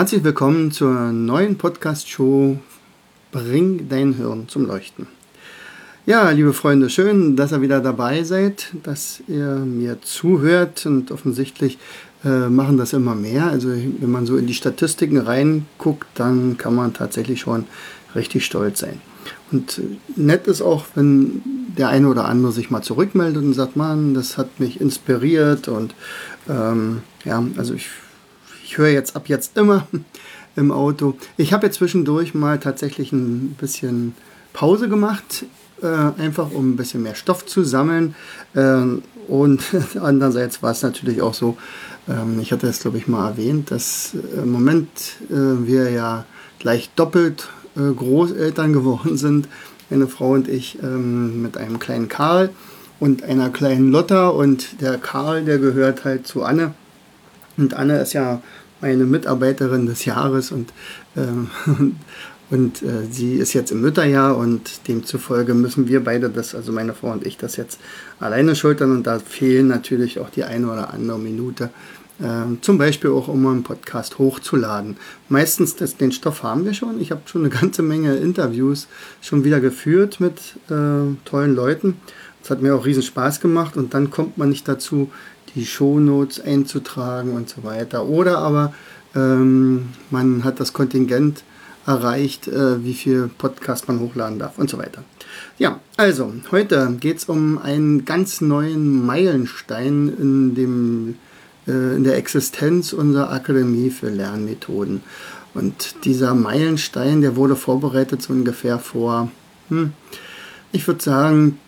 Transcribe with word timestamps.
Herzlich 0.00 0.24
willkommen 0.24 0.72
zur 0.72 1.12
neuen 1.12 1.58
Podcast-Show 1.58 2.56
Bring 3.32 3.86
dein 3.90 4.14
Hirn 4.14 4.48
zum 4.48 4.64
Leuchten. 4.64 5.06
Ja, 6.06 6.30
liebe 6.30 6.54
Freunde, 6.54 6.88
schön, 6.88 7.36
dass 7.36 7.52
ihr 7.52 7.60
wieder 7.60 7.82
dabei 7.82 8.22
seid, 8.24 8.68
dass 8.82 9.22
ihr 9.28 9.56
mir 9.56 10.00
zuhört 10.00 10.86
und 10.86 11.10
offensichtlich 11.10 11.76
äh, 12.24 12.48
machen 12.48 12.78
das 12.78 12.94
immer 12.94 13.14
mehr. 13.14 13.48
Also 13.48 13.68
wenn 13.68 14.10
man 14.10 14.24
so 14.24 14.38
in 14.38 14.46
die 14.46 14.54
Statistiken 14.54 15.18
reinguckt, 15.18 16.08
dann 16.14 16.56
kann 16.56 16.74
man 16.74 16.94
tatsächlich 16.94 17.40
schon 17.40 17.66
richtig 18.14 18.46
stolz 18.46 18.78
sein. 18.78 19.02
Und 19.52 19.82
nett 20.16 20.46
ist 20.46 20.62
auch, 20.62 20.86
wenn 20.94 21.42
der 21.76 21.90
eine 21.90 22.08
oder 22.08 22.24
andere 22.24 22.52
sich 22.52 22.70
mal 22.70 22.80
zurückmeldet 22.80 23.44
und 23.44 23.52
sagt, 23.52 23.76
Mann, 23.76 24.14
das 24.14 24.38
hat 24.38 24.60
mich 24.60 24.80
inspiriert 24.80 25.68
und 25.68 25.94
ähm, 26.48 27.02
ja, 27.26 27.44
also 27.58 27.74
ich 27.74 27.90
ich 28.70 28.78
höre 28.78 28.88
jetzt 28.88 29.16
ab 29.16 29.28
jetzt 29.28 29.56
immer 29.56 29.88
im 30.56 30.70
Auto. 30.70 31.16
Ich 31.36 31.52
habe 31.52 31.66
jetzt 31.66 31.78
zwischendurch 31.78 32.34
mal 32.34 32.60
tatsächlich 32.60 33.10
ein 33.10 33.56
bisschen 33.60 34.14
Pause 34.52 34.88
gemacht, 34.88 35.44
äh, 35.82 35.86
einfach 35.86 36.52
um 36.52 36.70
ein 36.70 36.76
bisschen 36.76 37.02
mehr 37.02 37.16
Stoff 37.16 37.44
zu 37.44 37.64
sammeln. 37.64 38.14
Ähm, 38.54 39.02
und 39.26 39.60
andererseits 40.00 40.62
war 40.62 40.70
es 40.70 40.82
natürlich 40.82 41.20
auch 41.20 41.34
so, 41.34 41.56
ähm, 42.08 42.38
ich 42.40 42.52
hatte 42.52 42.68
es 42.68 42.80
glaube 42.80 42.98
ich 42.98 43.08
mal 43.08 43.30
erwähnt, 43.30 43.72
dass 43.72 44.14
äh, 44.14 44.42
im 44.42 44.52
Moment 44.52 44.88
äh, 45.30 45.66
wir 45.66 45.90
ja 45.90 46.24
gleich 46.60 46.90
doppelt 46.94 47.48
äh, 47.76 47.92
Großeltern 47.92 48.72
geworden 48.78 49.16
sind, 49.16 49.48
meine 49.88 50.06
Frau 50.06 50.30
und 50.30 50.46
ich, 50.46 50.78
ähm, 50.80 51.42
mit 51.42 51.56
einem 51.56 51.80
kleinen 51.80 52.08
Karl 52.08 52.50
und 53.00 53.24
einer 53.24 53.50
kleinen 53.50 53.90
Lotta. 53.90 54.28
Und 54.28 54.80
der 54.80 54.96
Karl, 54.96 55.44
der 55.44 55.58
gehört 55.58 56.04
halt 56.04 56.28
zu 56.28 56.44
Anne. 56.44 56.74
Und 57.56 57.74
Anne 57.74 57.98
ist 57.98 58.12
ja 58.12 58.40
meine 58.80 59.04
Mitarbeiterin 59.04 59.86
des 59.86 60.04
Jahres 60.04 60.52
und, 60.52 60.72
ähm, 61.16 61.50
und 62.50 62.82
äh, 62.82 63.06
sie 63.10 63.34
ist 63.34 63.52
jetzt 63.52 63.70
im 63.70 63.80
Mütterjahr 63.80 64.36
und 64.36 64.88
demzufolge 64.88 65.54
müssen 65.54 65.88
wir 65.88 66.02
beide 66.02 66.30
das, 66.30 66.54
also 66.54 66.72
meine 66.72 66.94
Frau 66.94 67.12
und 67.12 67.26
ich, 67.26 67.36
das 67.36 67.56
jetzt 67.56 67.80
alleine 68.18 68.56
schultern 68.56 68.92
und 68.92 69.06
da 69.06 69.18
fehlen 69.18 69.68
natürlich 69.68 70.18
auch 70.18 70.30
die 70.30 70.44
eine 70.44 70.70
oder 70.70 70.92
andere 70.92 71.18
Minute. 71.18 71.70
Äh, 72.20 72.60
zum 72.60 72.76
Beispiel 72.76 73.10
auch, 73.10 73.28
um 73.28 73.46
einen 73.46 73.62
Podcast 73.62 74.18
hochzuladen. 74.18 74.96
Meistens 75.28 75.76
das, 75.76 75.96
den 75.96 76.12
Stoff 76.12 76.42
haben 76.42 76.66
wir 76.66 76.74
schon. 76.74 77.00
Ich 77.00 77.10
habe 77.10 77.22
schon 77.24 77.42
eine 77.42 77.50
ganze 77.50 77.82
Menge 77.82 78.16
Interviews 78.16 78.88
schon 79.22 79.44
wieder 79.44 79.60
geführt 79.60 80.20
mit 80.20 80.38
äh, 80.68 81.14
tollen 81.24 81.54
Leuten. 81.54 81.96
Das 82.42 82.50
hat 82.50 82.62
mir 82.62 82.74
auch 82.74 82.86
riesen 82.86 83.02
Spaß 83.02 83.40
gemacht 83.40 83.76
und 83.76 83.94
dann 83.94 84.10
kommt 84.10 84.38
man 84.38 84.48
nicht 84.50 84.68
dazu, 84.68 85.10
die 85.54 85.66
Shownotes 85.66 86.40
einzutragen 86.40 87.32
und 87.32 87.48
so 87.48 87.64
weiter. 87.64 88.06
Oder 88.06 88.38
aber 88.38 88.74
ähm, 89.14 89.90
man 90.10 90.44
hat 90.44 90.60
das 90.60 90.72
Kontingent 90.72 91.42
erreicht, 91.86 92.48
äh, 92.48 92.84
wie 92.84 92.94
viel 92.94 93.28
Podcast 93.28 93.88
man 93.88 94.00
hochladen 94.00 94.38
darf 94.38 94.58
und 94.58 94.70
so 94.70 94.78
weiter. 94.78 95.02
Ja, 95.58 95.80
also 95.96 96.32
heute 96.50 96.96
geht 97.00 97.18
es 97.18 97.24
um 97.24 97.58
einen 97.58 98.04
ganz 98.04 98.40
neuen 98.40 99.04
Meilenstein 99.04 100.08
in, 100.08 100.54
dem, 100.54 101.16
äh, 101.66 101.96
in 101.96 102.04
der 102.04 102.16
Existenz 102.16 102.92
unserer 102.92 103.32
Akademie 103.32 103.90
für 103.90 104.08
Lernmethoden. 104.08 105.02
Und 105.52 106.04
dieser 106.04 106.34
Meilenstein, 106.34 107.22
der 107.22 107.36
wurde 107.36 107.56
vorbereitet 107.56 108.22
so 108.22 108.32
ungefähr 108.32 108.78
vor, 108.78 109.30
hm, 109.68 109.92
ich 110.72 110.86
würde 110.86 111.02
sagen, 111.02 111.58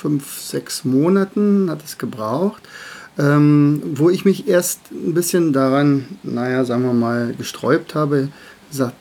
fünf, 0.00 0.40
sechs 0.40 0.84
Monaten 0.84 1.70
hat 1.70 1.84
es 1.84 1.98
gebraucht, 1.98 2.62
ähm, 3.18 3.82
wo 3.94 4.08
ich 4.08 4.24
mich 4.24 4.48
erst 4.48 4.80
ein 4.90 5.12
bisschen 5.12 5.52
daran, 5.52 6.06
naja, 6.22 6.64
sagen 6.64 6.84
wir 6.84 6.94
mal, 6.94 7.34
gesträubt 7.36 7.94
habe, 7.94 8.28
gesagt, 8.70 8.94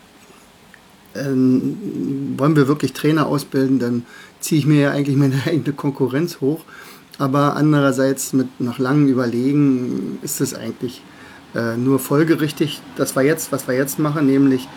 ähm, 1.15 2.35
wollen 2.37 2.55
wir 2.55 2.67
wirklich 2.67 2.93
Trainer 2.93 3.27
ausbilden, 3.27 3.79
dann 3.79 4.05
ziehe 4.41 4.59
ich 4.59 4.67
mir 4.67 4.81
ja 4.81 4.91
eigentlich 4.91 5.15
meine 5.15 5.41
eigene 5.45 5.73
Konkurrenz 5.73 6.41
hoch. 6.41 6.65
Aber 7.17 7.55
andererseits 7.55 8.31
mit 8.33 8.47
nach 8.59 8.79
langem 8.79 9.07
Überlegen 9.07 10.19
ist 10.21 10.39
es 10.39 10.53
eigentlich 10.53 11.01
äh, 11.53 11.75
nur 11.75 11.99
folgerichtig, 11.99 12.81
dass 12.95 13.15
wir 13.15 13.23
jetzt, 13.23 13.51
was 13.51 13.67
wir 13.67 13.75
jetzt 13.75 13.99
machen, 13.99 14.25
nämlich 14.25 14.67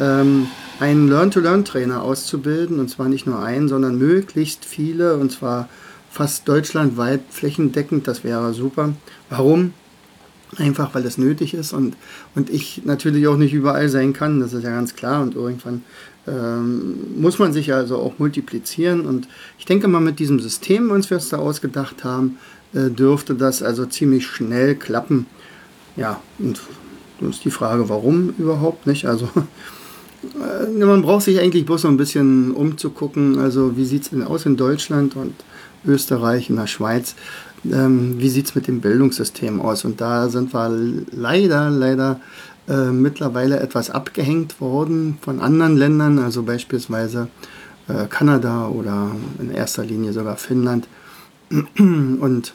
ähm, 0.00 0.46
einen 0.80 1.08
Learn-to-Learn-Trainer 1.08 2.02
auszubilden. 2.02 2.78
Und 2.78 2.88
zwar 2.88 3.08
nicht 3.08 3.26
nur 3.26 3.42
einen, 3.42 3.68
sondern 3.68 3.98
möglichst 3.98 4.64
viele. 4.64 5.16
Und 5.16 5.32
zwar 5.32 5.68
fast 6.10 6.46
deutschlandweit 6.48 7.22
flächendeckend. 7.30 8.06
Das 8.06 8.22
wäre 8.24 8.52
super. 8.52 8.92
Warum? 9.30 9.72
Einfach 10.58 10.94
weil 10.94 11.06
es 11.06 11.16
nötig 11.16 11.54
ist 11.54 11.72
und, 11.72 11.96
und 12.34 12.50
ich 12.50 12.82
natürlich 12.84 13.26
auch 13.26 13.38
nicht 13.38 13.54
überall 13.54 13.88
sein 13.88 14.12
kann, 14.12 14.38
das 14.40 14.52
ist 14.52 14.64
ja 14.64 14.70
ganz 14.70 14.94
klar. 14.94 15.22
Und 15.22 15.34
irgendwann 15.34 15.82
ähm, 16.26 17.18
muss 17.18 17.38
man 17.38 17.54
sich 17.54 17.72
also 17.72 17.96
auch 17.96 18.18
multiplizieren. 18.18 19.06
Und 19.06 19.28
ich 19.58 19.64
denke 19.64 19.88
mal, 19.88 20.00
mit 20.00 20.18
diesem 20.18 20.40
System, 20.40 20.90
was 20.90 21.08
wir 21.08 21.16
uns 21.16 21.30
da 21.30 21.38
ausgedacht 21.38 22.04
haben, 22.04 22.36
äh, 22.74 22.90
dürfte 22.90 23.34
das 23.34 23.62
also 23.62 23.86
ziemlich 23.86 24.26
schnell 24.26 24.74
klappen. 24.74 25.24
Ja, 25.96 26.20
und 26.38 26.60
das 27.20 27.36
ist 27.36 27.44
die 27.46 27.50
Frage, 27.50 27.88
warum 27.88 28.34
überhaupt 28.36 28.86
nicht. 28.86 29.06
Also 29.06 29.30
man 30.78 31.02
braucht 31.02 31.24
sich 31.24 31.40
eigentlich 31.40 31.66
bloß 31.66 31.84
noch 31.84 31.90
ein 31.90 31.96
bisschen 31.96 32.52
umzugucken. 32.52 33.38
Also 33.38 33.76
wie 33.76 33.84
sieht 33.84 34.02
es 34.02 34.10
denn 34.10 34.22
aus 34.22 34.46
in 34.46 34.56
Deutschland 34.56 35.16
und 35.16 35.34
Österreich, 35.84 36.50
in 36.50 36.56
der 36.56 36.66
Schweiz? 36.66 37.14
Ähm, 37.64 38.16
wie 38.18 38.28
sieht 38.28 38.46
es 38.46 38.54
mit 38.54 38.66
dem 38.66 38.80
Bildungssystem 38.80 39.60
aus? 39.60 39.84
Und 39.84 40.00
da 40.00 40.28
sind 40.28 40.52
wir 40.52 40.70
leider, 41.12 41.70
leider 41.70 42.20
äh, 42.68 42.90
mittlerweile 42.90 43.60
etwas 43.60 43.90
abgehängt 43.90 44.60
worden 44.60 45.18
von 45.20 45.40
anderen 45.40 45.76
Ländern, 45.76 46.18
also 46.18 46.42
beispielsweise 46.42 47.28
äh, 47.88 48.06
Kanada 48.06 48.68
oder 48.68 49.12
in 49.40 49.50
erster 49.50 49.84
Linie 49.84 50.12
sogar 50.12 50.36
Finnland. 50.36 50.88
Und 51.50 52.54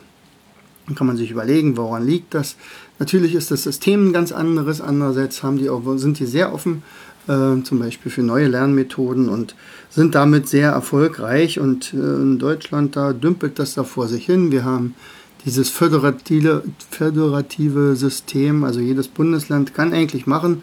dann 0.86 0.96
kann 0.96 1.08
man 1.08 1.18
sich 1.18 1.32
überlegen, 1.32 1.76
woran 1.76 2.06
liegt 2.06 2.34
das. 2.34 2.56
Natürlich 3.00 3.36
ist 3.36 3.52
das 3.52 3.64
System 3.64 4.10
ein 4.10 4.14
ganz 4.14 4.32
anderes. 4.32 4.80
Andererseits 4.80 5.44
haben 5.44 5.58
die 5.58 5.70
auch, 5.70 5.82
sind 5.98 6.20
die 6.20 6.26
sehr 6.26 6.54
offen 6.54 6.84
äh, 7.28 7.62
zum 7.64 7.80
Beispiel 7.80 8.12
für 8.12 8.24
neue 8.24 8.48
Lernmethoden 8.48 9.30
und 9.30 9.56
sind 9.90 10.16
damit 10.16 10.48
sehr 10.48 10.72
erfolgreich. 10.72 11.60
Und 11.60 11.94
äh, 11.94 11.98
in 11.98 12.40
Deutschland, 12.40 12.96
da 12.96 13.14
dümpelt 13.14 13.60
das 13.60 13.74
da 13.74 13.84
vor 13.84 14.08
sich 14.08 14.26
hin. 14.26 14.52
Wir 14.52 14.64
haben 14.66 14.96
dieses 15.46 15.70
föderative, 15.70 16.64
föderative 16.90 17.96
System, 17.96 18.64
also 18.64 18.80
jedes 18.80 19.08
Bundesland 19.08 19.74
kann 19.74 19.94
eigentlich 19.94 20.28
machen, 20.28 20.62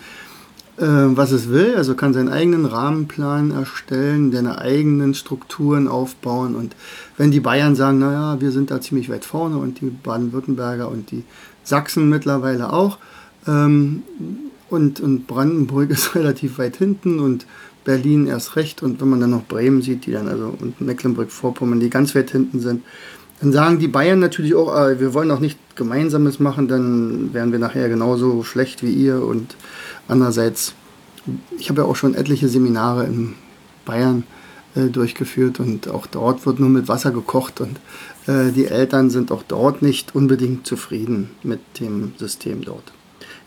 äh, 0.77 0.85
was 0.87 1.31
es 1.31 1.49
will, 1.49 1.75
also 1.77 1.95
kann 1.95 2.13
seinen 2.13 2.29
eigenen 2.29 2.67
Rahmenplan 2.67 3.51
erstellen, 3.53 4.33
seine 4.33 4.59
eigenen 4.59 5.15
Strukturen 5.15 5.89
aufbauen. 5.89 6.55
Und 6.55 6.75
wenn 7.17 7.31
die 7.31 7.41
Bayern 7.41 7.77
sagen, 7.77 7.99
naja, 8.01 8.41
wir 8.41 8.51
sind 8.51 8.71
da 8.71 8.81
ziemlich 8.81 9.09
weit 9.09 9.25
vorne 9.25 9.57
und 9.57 9.81
die 9.81 9.87
Baden-Württemberger 9.91 10.89
und 10.89 11.11
die 11.11 11.25
Sachsen 11.63 12.09
mittlerweile 12.09 12.73
auch, 12.73 12.99
ähm, 13.47 14.03
und, 14.71 15.01
und 15.01 15.27
Brandenburg 15.27 15.91
ist 15.91 16.15
relativ 16.15 16.59
weit 16.59 16.77
hinten 16.77 17.21
und 17.21 17.47
Berlin 17.85 18.27
erst 18.27 18.57
recht. 18.57 18.83
Und 18.83 19.01
wenn 19.01 19.09
man 19.09 19.21
dann 19.21 19.31
noch 19.31 19.45
Bremen 19.45 19.83
sieht, 19.83 20.07
die 20.07 20.13
dann 20.13 20.29
also 20.29 20.55
und 20.59 20.81
Mecklenburg-Vorpommern, 20.81 21.81
die 21.81 21.91
ganz 21.91 22.15
weit 22.15 22.31
hinten 22.31 22.61
sind, 22.61 22.83
dann 23.41 23.53
sagen 23.53 23.79
die 23.79 23.89
Bayern 23.89 24.21
natürlich 24.21 24.55
auch, 24.55 24.75
äh, 24.75 25.01
wir 25.01 25.13
wollen 25.13 25.31
auch 25.31 25.41
nicht 25.41 25.59
Gemeinsames 25.77 26.39
machen, 26.41 26.69
dann 26.69 27.35
wären 27.35 27.53
wir 27.53 27.59
nachher 27.59 27.89
genauso 27.89 28.43
schlecht 28.43 28.83
wie 28.83 28.93
ihr. 28.93 29.23
Und 29.23 29.57
andererseits, 30.09 30.75
ich 31.59 31.69
habe 31.69 31.83
ja 31.83 31.87
auch 31.87 31.97
schon 31.97 32.15
etliche 32.15 32.49
Seminare 32.49 33.05
in 33.05 33.35
Bayern 33.85 34.25
äh, 34.75 34.87
durchgeführt 34.87 35.61
und 35.61 35.89
auch 35.89 36.07
dort 36.07 36.47
wird 36.47 36.59
nur 36.59 36.71
mit 36.71 36.89
Wasser 36.89 37.11
gekocht 37.11 37.61
und 37.61 37.79
äh, 38.27 38.51
die 38.51 38.67
Eltern 38.67 39.11
sind 39.11 39.31
auch 39.31 39.43
dort 39.47 39.83
nicht 39.83 40.15
unbedingt 40.15 40.67
zufrieden 40.67 41.31
mit 41.43 41.61
dem 41.81 42.13
System 42.17 42.63
dort. 42.63 42.93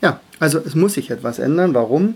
Ja, 0.02 0.20
also 0.40 0.60
es 0.60 0.76
muss 0.76 0.94
sich 0.94 1.10
etwas 1.10 1.40
ändern. 1.40 1.74
Warum? 1.74 2.16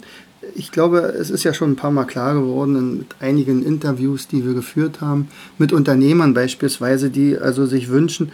Ich 0.56 0.72
glaube, 0.72 1.00
es 1.00 1.30
ist 1.30 1.44
ja 1.44 1.54
schon 1.54 1.72
ein 1.72 1.76
paar 1.76 1.92
Mal 1.92 2.06
klar 2.06 2.34
geworden 2.34 2.98
mit 2.98 3.16
einigen 3.20 3.64
Interviews, 3.64 4.28
die 4.28 4.46
wir 4.46 4.54
geführt 4.54 5.02
haben, 5.02 5.28
mit 5.58 5.72
Unternehmern 5.72 6.34
beispielsweise, 6.34 7.10
die 7.10 7.38
also 7.38 7.66
sich 7.66 7.90
wünschen, 7.90 8.32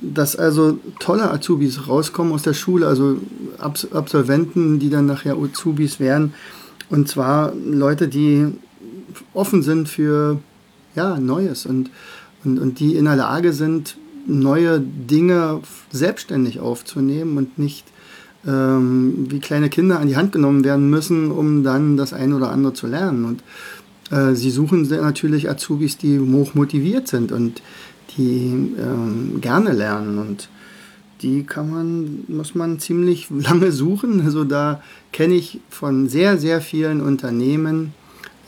dass 0.00 0.36
also 0.36 0.78
tolle 0.98 1.30
Azubis 1.30 1.88
rauskommen 1.88 2.32
aus 2.32 2.42
der 2.42 2.54
Schule, 2.54 2.86
also 2.86 3.18
Absolventen, 3.58 4.78
die 4.78 4.88
dann 4.88 5.06
nachher 5.06 5.36
Azubis 5.36 6.00
werden. 6.00 6.32
Und 6.88 7.08
zwar 7.08 7.52
Leute, 7.54 8.08
die 8.08 8.46
offen 9.34 9.62
sind 9.62 9.88
für 9.88 10.40
ja, 10.94 11.18
Neues 11.20 11.66
und, 11.66 11.90
und, 12.44 12.58
und 12.58 12.80
die 12.80 12.96
in 12.96 13.04
der 13.04 13.16
Lage 13.16 13.52
sind, 13.52 13.96
neue 14.26 14.80
Dinge 14.80 15.60
selbstständig 15.90 16.60
aufzunehmen 16.60 17.36
und 17.36 17.58
nicht 17.58 17.84
ähm, 18.46 19.26
wie 19.28 19.40
kleine 19.40 19.68
Kinder 19.68 20.00
an 20.00 20.08
die 20.08 20.16
Hand 20.16 20.32
genommen 20.32 20.64
werden 20.64 20.88
müssen, 20.88 21.30
um 21.30 21.62
dann 21.62 21.96
das 21.96 22.12
eine 22.12 22.36
oder 22.36 22.50
andere 22.50 22.72
zu 22.72 22.86
lernen. 22.86 23.24
Und 23.24 23.42
äh, 24.10 24.34
sie 24.34 24.50
suchen 24.50 24.82
natürlich 24.82 25.48
Azubis, 25.50 25.98
die 25.98 26.18
hoch 26.18 26.54
motiviert 26.54 27.08
sind 27.08 27.32
und 27.32 27.62
die 28.16 28.74
ähm, 28.78 29.40
gerne 29.40 29.72
lernen 29.72 30.18
und 30.18 30.48
die 31.22 31.44
kann 31.44 31.70
man, 31.70 32.24
muss 32.28 32.54
man 32.54 32.78
ziemlich 32.78 33.28
lange 33.30 33.72
suchen. 33.72 34.22
Also 34.22 34.44
da 34.44 34.82
kenne 35.12 35.34
ich 35.34 35.60
von 35.68 36.08
sehr, 36.08 36.38
sehr 36.38 36.60
vielen 36.60 37.00
Unternehmen 37.00 37.92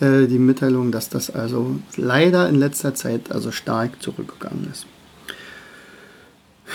äh, 0.00 0.26
die 0.26 0.38
Mitteilung, 0.38 0.90
dass 0.90 1.08
das 1.08 1.30
also 1.30 1.76
leider 1.96 2.48
in 2.48 2.56
letzter 2.56 2.94
Zeit 2.94 3.30
also 3.30 3.50
stark 3.50 4.02
zurückgegangen 4.02 4.68
ist. 4.70 4.86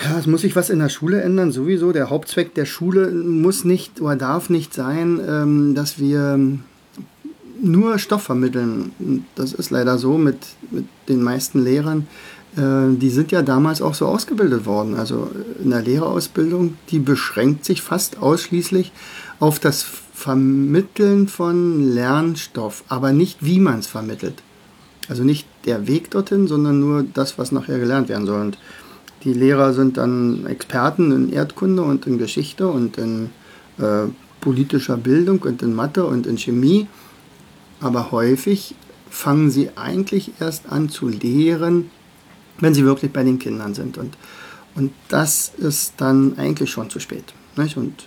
Ja, 0.03 0.19
es 0.19 0.27
muss 0.27 0.41
sich 0.41 0.55
was 0.55 0.69
in 0.69 0.79
der 0.79 0.89
Schule 0.89 1.21
ändern, 1.21 1.51
sowieso. 1.51 1.91
Der 1.91 2.09
Hauptzweck 2.09 2.53
der 2.53 2.65
Schule 2.65 3.11
muss 3.11 3.63
nicht 3.63 3.99
oder 3.99 4.15
darf 4.15 4.49
nicht 4.49 4.73
sein, 4.73 5.19
ähm, 5.27 5.75
dass 5.75 5.99
wir 5.99 6.39
nur 7.61 7.97
Stoff 7.97 8.23
vermitteln. 8.23 9.25
Das 9.35 9.53
ist 9.53 9.71
leider 9.71 9.97
so 9.97 10.17
mit, 10.17 10.37
mit 10.69 10.85
den 11.09 11.23
meisten 11.23 11.63
Lehrern. 11.63 12.07
Äh, 12.55 12.95
die 12.97 13.09
sind 13.09 13.31
ja 13.31 13.41
damals 13.41 13.81
auch 13.81 13.95
so 13.95 14.05
ausgebildet 14.05 14.65
worden. 14.65 14.95
Also 14.95 15.31
in 15.63 15.71
der 15.71 15.81
Lehrerausbildung, 15.81 16.77
die 16.89 16.99
beschränkt 16.99 17.65
sich 17.65 17.81
fast 17.81 18.19
ausschließlich 18.21 18.91
auf 19.39 19.59
das 19.59 19.85
Vermitteln 20.13 21.27
von 21.27 21.93
Lernstoff, 21.93 22.83
aber 22.87 23.13
nicht 23.13 23.45
wie 23.45 23.59
man 23.59 23.79
es 23.79 23.87
vermittelt. 23.87 24.41
Also 25.09 25.23
nicht 25.23 25.47
der 25.65 25.87
Weg 25.87 26.11
dorthin, 26.11 26.47
sondern 26.47 26.79
nur 26.79 27.03
das, 27.03 27.37
was 27.37 27.51
nachher 27.51 27.79
gelernt 27.79 28.09
werden 28.09 28.25
soll. 28.25 28.41
Und 28.41 28.57
die 29.23 29.33
Lehrer 29.33 29.73
sind 29.73 29.97
dann 29.97 30.45
Experten 30.45 31.11
in 31.11 31.33
Erdkunde 31.33 31.81
und 31.81 32.05
in 32.07 32.17
Geschichte 32.17 32.67
und 32.67 32.97
in 32.97 33.29
äh, 33.79 34.07
politischer 34.41 34.97
Bildung 34.97 35.39
und 35.39 35.61
in 35.61 35.73
Mathe 35.73 36.05
und 36.05 36.27
in 36.27 36.37
Chemie. 36.37 36.87
Aber 37.79 38.11
häufig 38.11 38.75
fangen 39.09 39.49
sie 39.49 39.71
eigentlich 39.75 40.33
erst 40.39 40.71
an 40.71 40.89
zu 40.89 41.07
lehren, 41.07 41.89
wenn 42.59 42.73
sie 42.73 42.85
wirklich 42.85 43.11
bei 43.11 43.23
den 43.23 43.39
Kindern 43.39 43.73
sind. 43.73 43.97
Und, 43.97 44.17
und 44.75 44.91
das 45.09 45.51
ist 45.57 45.93
dann 45.97 46.37
eigentlich 46.37 46.71
schon 46.71 46.89
zu 46.89 46.99
spät. 46.99 47.33
Nicht? 47.55 47.77
Und 47.77 48.05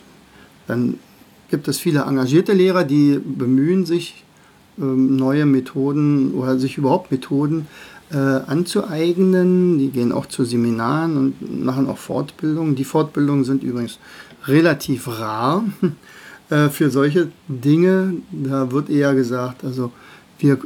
dann 0.67 0.99
gibt 1.51 1.69
es 1.69 1.79
viele 1.79 2.03
engagierte 2.03 2.53
Lehrer, 2.53 2.85
die 2.85 3.21
bemühen 3.23 3.87
sich, 3.87 4.25
ähm, 4.79 5.17
neue 5.17 5.47
Methoden 5.47 6.33
oder 6.33 6.59
sich 6.59 6.79
überhaupt 6.79 7.11
Methoden 7.11 7.67
äh, 8.13 8.17
anzueignen. 8.17 9.79
Die 9.79 9.91
gehen 9.91 10.13
auch 10.13 10.27
zu 10.27 10.45
Seminaren 10.45 11.17
und 11.17 11.65
machen 11.65 11.89
auch 11.89 11.99
Fortbildungen. 11.99 12.77
Die 12.77 12.85
Fortbildungen 12.85 13.45
sind 13.45 13.63
übrigens 13.63 13.99
relativ 14.47 15.09
rar 15.09 15.65
äh, 16.51 16.69
für 16.69 16.91
solche 16.91 17.29
Dinge. 17.49 18.15
Da 18.31 18.71
wird 18.73 18.91
eher 18.91 19.15
gesagt, 19.15 19.65
also 19.65 19.93
wir 20.39 20.59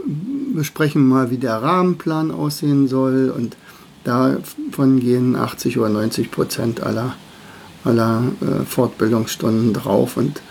besprechen 0.54 1.06
mal, 1.06 1.30
wie 1.30 1.38
der 1.38 1.56
Rahmenplan 1.56 2.30
aussehen 2.30 2.86
soll 2.86 3.30
und 3.36 3.56
Davon 4.04 5.00
gehen 5.00 5.34
80 5.34 5.78
oder 5.78 5.88
90 5.88 6.30
Prozent 6.30 6.82
aller, 6.82 7.16
aller 7.84 8.22
äh, 8.42 8.64
Fortbildungsstunden 8.64 9.72
drauf. 9.72 10.18
Und 10.18 10.42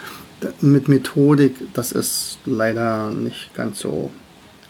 mit 0.59 0.87
Methodik, 0.87 1.55
das 1.73 1.91
ist 1.91 2.39
leider 2.45 3.11
nicht 3.11 3.53
ganz 3.53 3.79
so 3.79 4.09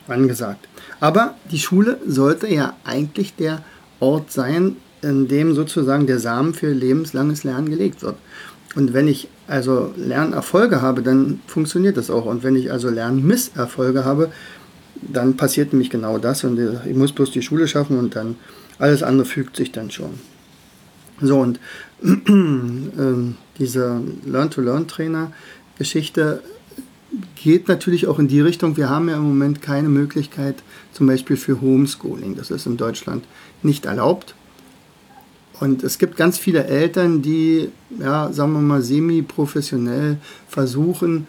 angesagt. 0.08 0.68
Aber 1.04 1.36
die 1.52 1.60
Schule 1.60 2.00
sollte 2.08 2.48
ja 2.48 2.78
eigentlich 2.86 3.36
der 3.36 3.62
Ort 4.00 4.32
sein, 4.32 4.78
in 5.02 5.28
dem 5.28 5.54
sozusagen 5.54 6.08
der 6.08 6.18
Samen 6.18 6.54
für 6.54 6.72
lebenslanges 6.72 7.44
Lernen 7.44 7.70
gelegt 7.70 8.04
wird. 8.04 8.16
Und 8.76 8.94
wenn 8.94 9.10
ich 9.10 9.28
also 9.46 9.94
Lernerfolge 9.98 10.82
habe, 10.82 11.02
dann 11.02 11.42
funktioniert 11.46 11.98
das 11.98 12.10
auch. 12.10 12.26
Und 12.26 12.44
wenn 12.44 12.56
ich 12.56 12.72
also 12.72 12.90
Lernmisserfolge 12.90 14.06
habe, 14.06 14.32
dann 15.02 15.36
passiert 15.36 15.74
nämlich 15.74 15.90
genau 15.90 16.20
das. 16.20 16.46
Und 16.46 16.58
ich 16.86 16.96
muss 16.96 17.12
bloß 17.12 17.32
die 17.32 17.42
Schule 17.42 17.68
schaffen 17.68 18.00
und 18.00 18.16
dann 18.16 18.38
alles 18.80 19.04
andere 19.04 19.26
fügt 19.26 19.58
sich 19.58 19.74
dann 19.74 19.92
schon. 19.92 20.12
So, 21.20 21.38
und 21.38 21.60
äh, 22.02 22.14
diese 23.60 24.00
Learn-to-Learn-Trainer-Geschichte 24.26 26.42
geht 27.36 27.68
natürlich 27.68 28.07
auch 28.07 28.19
in 28.19 28.27
die 28.27 28.42
Richtung, 28.42 28.77
wir 28.77 28.89
haben 28.89 29.10
ja 29.10 29.18
im 29.18 29.24
Moment 29.24 29.62
keine 29.62 29.89
Möglichkeit 29.89 30.56
zum 30.92 31.07
Beispiel 31.07 31.38
für 31.38 31.62
Homeschooling. 31.62 32.36
Das 32.36 32.51
ist 32.51 32.65
in 32.65 32.77
Deutschland 32.77 33.25
nicht 33.62 33.86
erlaubt. 33.86 34.36
Und 35.60 35.83
es 35.83 35.98
gibt 35.98 36.18
ganz 36.18 36.38
viele 36.38 36.65
Eltern, 36.65 37.21
die, 37.21 37.69
ja, 38.00 38.31
sagen 38.33 38.54
wir 38.54 38.60
mal, 38.60 38.81
semi-professionell 38.81 40.18
versuchen, 40.48 41.27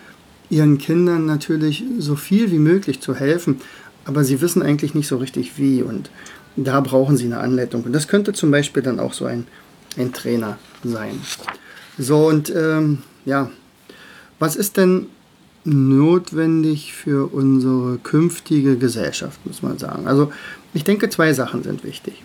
ihren 0.50 0.78
Kindern 0.78 1.26
natürlich 1.26 1.84
so 1.98 2.16
viel 2.16 2.50
wie 2.50 2.58
möglich 2.58 3.00
zu 3.00 3.14
helfen, 3.14 3.60
aber 4.04 4.24
sie 4.24 4.40
wissen 4.40 4.62
eigentlich 4.62 4.94
nicht 4.94 5.08
so 5.08 5.18
richtig 5.18 5.58
wie. 5.58 5.82
Und 5.82 6.10
da 6.56 6.80
brauchen 6.80 7.16
Sie 7.16 7.26
eine 7.26 7.38
Anleitung. 7.38 7.84
Und 7.84 7.92
das 7.92 8.08
könnte 8.08 8.32
zum 8.32 8.50
Beispiel 8.50 8.82
dann 8.82 9.00
auch 9.00 9.12
so 9.12 9.24
ein, 9.24 9.46
ein 9.96 10.12
Trainer 10.12 10.58
sein. 10.82 11.20
So, 11.98 12.28
und 12.28 12.52
ähm, 12.54 12.98
ja, 13.24 13.50
was 14.38 14.56
ist 14.56 14.76
denn 14.76 15.06
notwendig 15.64 16.92
für 16.92 17.32
unsere 17.32 17.98
künftige 17.98 18.76
Gesellschaft, 18.76 19.44
muss 19.46 19.62
man 19.62 19.78
sagen. 19.78 20.06
Also 20.06 20.32
ich 20.74 20.84
denke, 20.84 21.08
zwei 21.08 21.32
Sachen 21.32 21.62
sind 21.62 21.84
wichtig. 21.84 22.22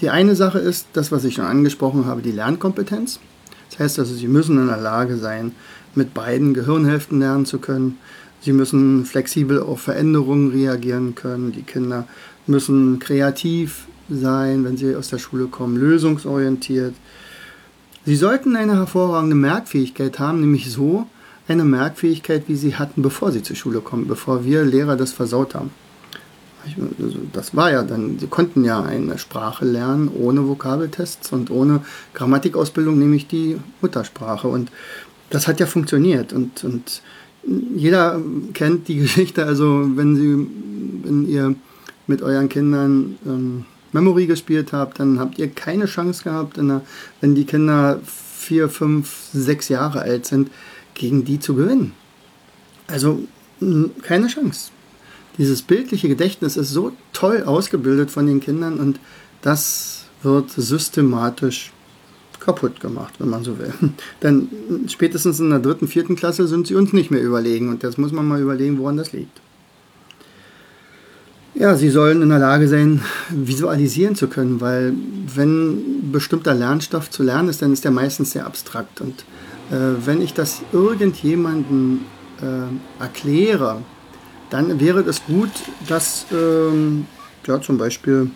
Die 0.00 0.10
eine 0.10 0.34
Sache 0.34 0.58
ist 0.58 0.88
das, 0.94 1.12
was 1.12 1.24
ich 1.24 1.34
schon 1.34 1.44
angesprochen 1.44 2.06
habe, 2.06 2.22
die 2.22 2.32
Lernkompetenz. 2.32 3.20
Das 3.70 3.78
heißt 3.78 3.98
also, 4.00 4.14
Sie 4.14 4.28
müssen 4.28 4.58
in 4.58 4.66
der 4.66 4.78
Lage 4.78 5.16
sein, 5.16 5.52
mit 5.94 6.14
beiden 6.14 6.54
Gehirnhälften 6.54 7.20
lernen 7.20 7.46
zu 7.46 7.58
können. 7.58 7.98
Sie 8.40 8.52
müssen 8.52 9.04
flexibel 9.04 9.60
auf 9.60 9.80
Veränderungen 9.80 10.50
reagieren 10.50 11.14
können. 11.14 11.52
Die 11.52 11.62
Kinder 11.62 12.08
müssen 12.46 12.98
kreativ 12.98 13.86
sein, 14.10 14.64
wenn 14.64 14.76
sie 14.76 14.96
aus 14.96 15.08
der 15.08 15.18
Schule 15.18 15.46
kommen, 15.46 15.76
lösungsorientiert. 15.76 16.94
Sie 18.04 18.16
sollten 18.16 18.56
eine 18.56 18.74
hervorragende 18.74 19.36
Merkfähigkeit 19.36 20.18
haben, 20.18 20.40
nämlich 20.40 20.70
so 20.72 21.06
eine 21.48 21.64
Merkfähigkeit, 21.64 22.44
wie 22.46 22.56
sie 22.56 22.76
hatten, 22.76 23.02
bevor 23.02 23.32
sie 23.32 23.42
zur 23.42 23.56
Schule 23.56 23.80
kommen, 23.80 24.06
bevor 24.06 24.44
wir 24.44 24.64
Lehrer 24.64 24.96
das 24.96 25.12
versaut 25.12 25.54
haben. 25.54 25.70
Also 26.64 27.18
das 27.32 27.56
war 27.56 27.72
ja 27.72 27.82
dann, 27.82 28.18
sie 28.18 28.28
konnten 28.28 28.64
ja 28.64 28.82
eine 28.82 29.18
Sprache 29.18 29.64
lernen 29.64 30.08
ohne 30.08 30.46
Vokabeltests 30.46 31.32
und 31.32 31.50
ohne 31.50 31.80
Grammatikausbildung, 32.14 32.98
nämlich 32.98 33.26
die 33.26 33.58
Muttersprache. 33.80 34.46
Und 34.46 34.70
das 35.30 35.48
hat 35.48 35.58
ja 35.58 35.66
funktioniert. 35.66 36.32
Und, 36.32 36.62
und 36.62 37.02
jeder 37.74 38.20
kennt 38.54 38.86
die 38.86 38.96
Geschichte, 39.00 39.44
also 39.44 39.84
wenn 39.96 40.16
sie, 40.16 40.46
wenn 41.04 41.28
ihr 41.28 41.54
mit 42.06 42.22
euren 42.22 42.48
Kindern 42.48 43.16
ähm, 43.26 43.64
Memory 43.92 44.26
gespielt 44.26 44.72
habt, 44.72 45.00
dann 45.00 45.18
habt 45.18 45.38
ihr 45.38 45.50
keine 45.50 45.86
Chance 45.86 46.24
gehabt, 46.24 46.56
der, 46.56 46.82
wenn 47.20 47.34
die 47.34 47.44
Kinder 47.44 48.00
vier, 48.04 48.68
fünf, 48.68 49.28
sechs 49.32 49.68
Jahre 49.68 50.00
alt 50.00 50.26
sind, 50.26 50.50
gegen 50.94 51.24
die 51.24 51.40
zu 51.40 51.54
gewinnen. 51.54 51.92
Also 52.86 53.20
keine 54.02 54.26
Chance. 54.26 54.70
Dieses 55.38 55.62
bildliche 55.62 56.08
Gedächtnis 56.08 56.56
ist 56.56 56.70
so 56.70 56.92
toll 57.12 57.44
ausgebildet 57.44 58.10
von 58.10 58.26
den 58.26 58.40
Kindern 58.40 58.78
und 58.78 59.00
das 59.40 60.04
wird 60.22 60.50
systematisch 60.50 61.72
kaputt 62.38 62.80
gemacht, 62.80 63.14
wenn 63.18 63.30
man 63.30 63.44
so 63.44 63.58
will. 63.58 63.72
Denn 64.22 64.48
spätestens 64.88 65.40
in 65.40 65.50
der 65.50 65.60
dritten, 65.60 65.88
vierten 65.88 66.16
Klasse 66.16 66.46
sind 66.46 66.66
sie 66.66 66.74
uns 66.74 66.92
nicht 66.92 67.10
mehr 67.10 67.22
überlegen 67.22 67.68
und 67.70 67.82
jetzt 67.82 67.98
muss 67.98 68.12
man 68.12 68.26
mal 68.26 68.40
überlegen, 68.40 68.78
woran 68.78 68.96
das 68.96 69.12
liegt. 69.12 69.40
Ja, 71.54 71.76
sie 71.76 71.90
sollen 71.90 72.22
in 72.22 72.30
der 72.30 72.38
Lage 72.38 72.66
sein, 72.66 73.02
visualisieren 73.28 74.16
zu 74.16 74.26
können, 74.26 74.60
weil 74.60 74.94
wenn 75.34 76.10
bestimmter 76.10 76.54
Lernstoff 76.54 77.10
zu 77.10 77.22
lernen 77.22 77.50
ist, 77.50 77.60
dann 77.60 77.74
ist 77.74 77.84
der 77.84 77.90
meistens 77.90 78.32
sehr 78.32 78.46
abstrakt. 78.46 79.02
Und 79.02 79.24
wenn 79.70 80.20
ich 80.20 80.34
das 80.34 80.62
irgendjemandem 80.72 82.00
äh, 82.40 83.02
erkläre, 83.02 83.82
dann 84.50 84.80
wäre 84.80 85.00
es 85.00 85.24
gut, 85.24 85.50
das 85.88 86.26
ähm, 86.32 87.06
ja, 87.46 87.60
zum 87.60 87.78
Beispiel 87.78 88.30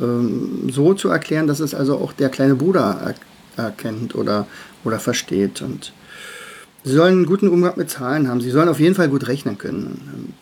ähm, 0.00 0.68
so 0.70 0.94
zu 0.94 1.08
erklären, 1.08 1.46
dass 1.46 1.60
es 1.60 1.74
also 1.74 1.96
auch 1.96 2.12
der 2.12 2.28
kleine 2.28 2.56
Bruder 2.56 3.14
er 3.56 3.64
erkennt 3.64 4.14
oder, 4.14 4.46
oder 4.84 4.98
versteht. 4.98 5.62
Und 5.62 5.92
sie 6.82 6.92
sollen 6.92 7.14
einen 7.14 7.26
guten 7.26 7.48
Umgang 7.48 7.74
mit 7.76 7.88
Zahlen 7.88 8.28
haben. 8.28 8.40
Sie 8.40 8.50
sollen 8.50 8.68
auf 8.68 8.80
jeden 8.80 8.94
Fall 8.94 9.08
gut 9.08 9.26
rechnen 9.28 9.56
können 9.56 10.34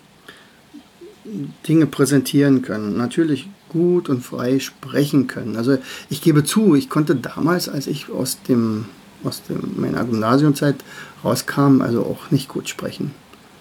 Dinge 1.68 1.86
präsentieren 1.86 2.62
können. 2.62 2.96
Natürlich 2.96 3.48
gut 3.68 4.08
und 4.08 4.22
frei 4.22 4.58
sprechen 4.58 5.26
können. 5.26 5.56
Also 5.56 5.78
ich 6.10 6.20
gebe 6.22 6.44
zu, 6.44 6.74
ich 6.74 6.90
konnte 6.90 7.14
damals, 7.16 7.68
als 7.68 7.86
ich 7.86 8.10
aus 8.10 8.42
dem 8.48 8.86
aus 9.24 9.42
dem, 9.44 9.74
meiner 9.76 10.04
Gymnasiumzeit 10.04 10.76
rauskam, 11.24 11.80
also 11.80 12.04
auch 12.04 12.30
nicht 12.30 12.48
gut 12.48 12.68
sprechen. 12.68 13.12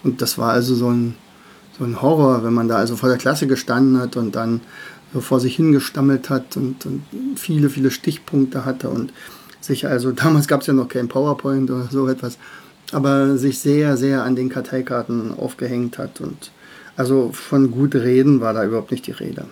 Und 0.03 0.21
das 0.21 0.37
war 0.37 0.51
also 0.51 0.75
so 0.75 0.89
ein, 0.89 1.15
so 1.77 1.83
ein 1.83 2.01
Horror, 2.01 2.43
wenn 2.43 2.53
man 2.53 2.67
da 2.67 2.77
also 2.77 2.95
vor 2.95 3.09
der 3.09 3.17
Klasse 3.17 3.47
gestanden 3.47 3.99
hat 3.99 4.17
und 4.17 4.35
dann 4.35 4.61
so 5.13 5.21
vor 5.21 5.39
sich 5.39 5.55
hingestammelt 5.55 6.29
hat 6.29 6.57
und, 6.57 6.85
und 6.85 7.03
viele, 7.35 7.69
viele 7.69 7.91
Stichpunkte 7.91 8.65
hatte 8.65 8.89
und 8.89 9.13
sich 9.59 9.87
also, 9.87 10.11
damals 10.11 10.47
gab 10.47 10.61
es 10.61 10.67
ja 10.67 10.73
noch 10.73 10.87
kein 10.87 11.07
PowerPoint 11.07 11.69
oder 11.69 11.87
so 11.91 12.07
etwas, 12.07 12.37
aber 12.91 13.37
sich 13.37 13.59
sehr, 13.59 13.97
sehr 13.97 14.23
an 14.23 14.35
den 14.35 14.49
Karteikarten 14.49 15.33
aufgehängt 15.33 15.97
hat 15.97 16.21
und 16.21 16.51
also 16.97 17.31
von 17.31 17.71
gut 17.71 17.95
reden 17.95 18.41
war 18.41 18.53
da 18.53 18.65
überhaupt 18.65 18.91
nicht 18.91 19.07
die 19.07 19.11
Rede. 19.11 19.45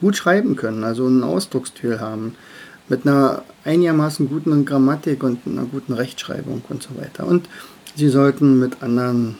Gut 0.00 0.16
schreiben 0.16 0.56
können, 0.56 0.82
also 0.82 1.06
einen 1.06 1.22
Ausdrucksstil 1.22 2.00
haben, 2.00 2.34
mit 2.90 3.06
einer 3.06 3.42
einigermaßen 3.64 4.28
guten 4.28 4.64
Grammatik 4.66 5.22
und 5.22 5.46
einer 5.46 5.64
guten 5.64 5.94
Rechtschreibung 5.94 6.62
und 6.68 6.82
so 6.82 6.90
weiter. 7.00 7.26
Und 7.26 7.48
sie 7.96 8.08
sollten 8.08 8.58
mit 8.58 8.82
anderen, 8.82 9.36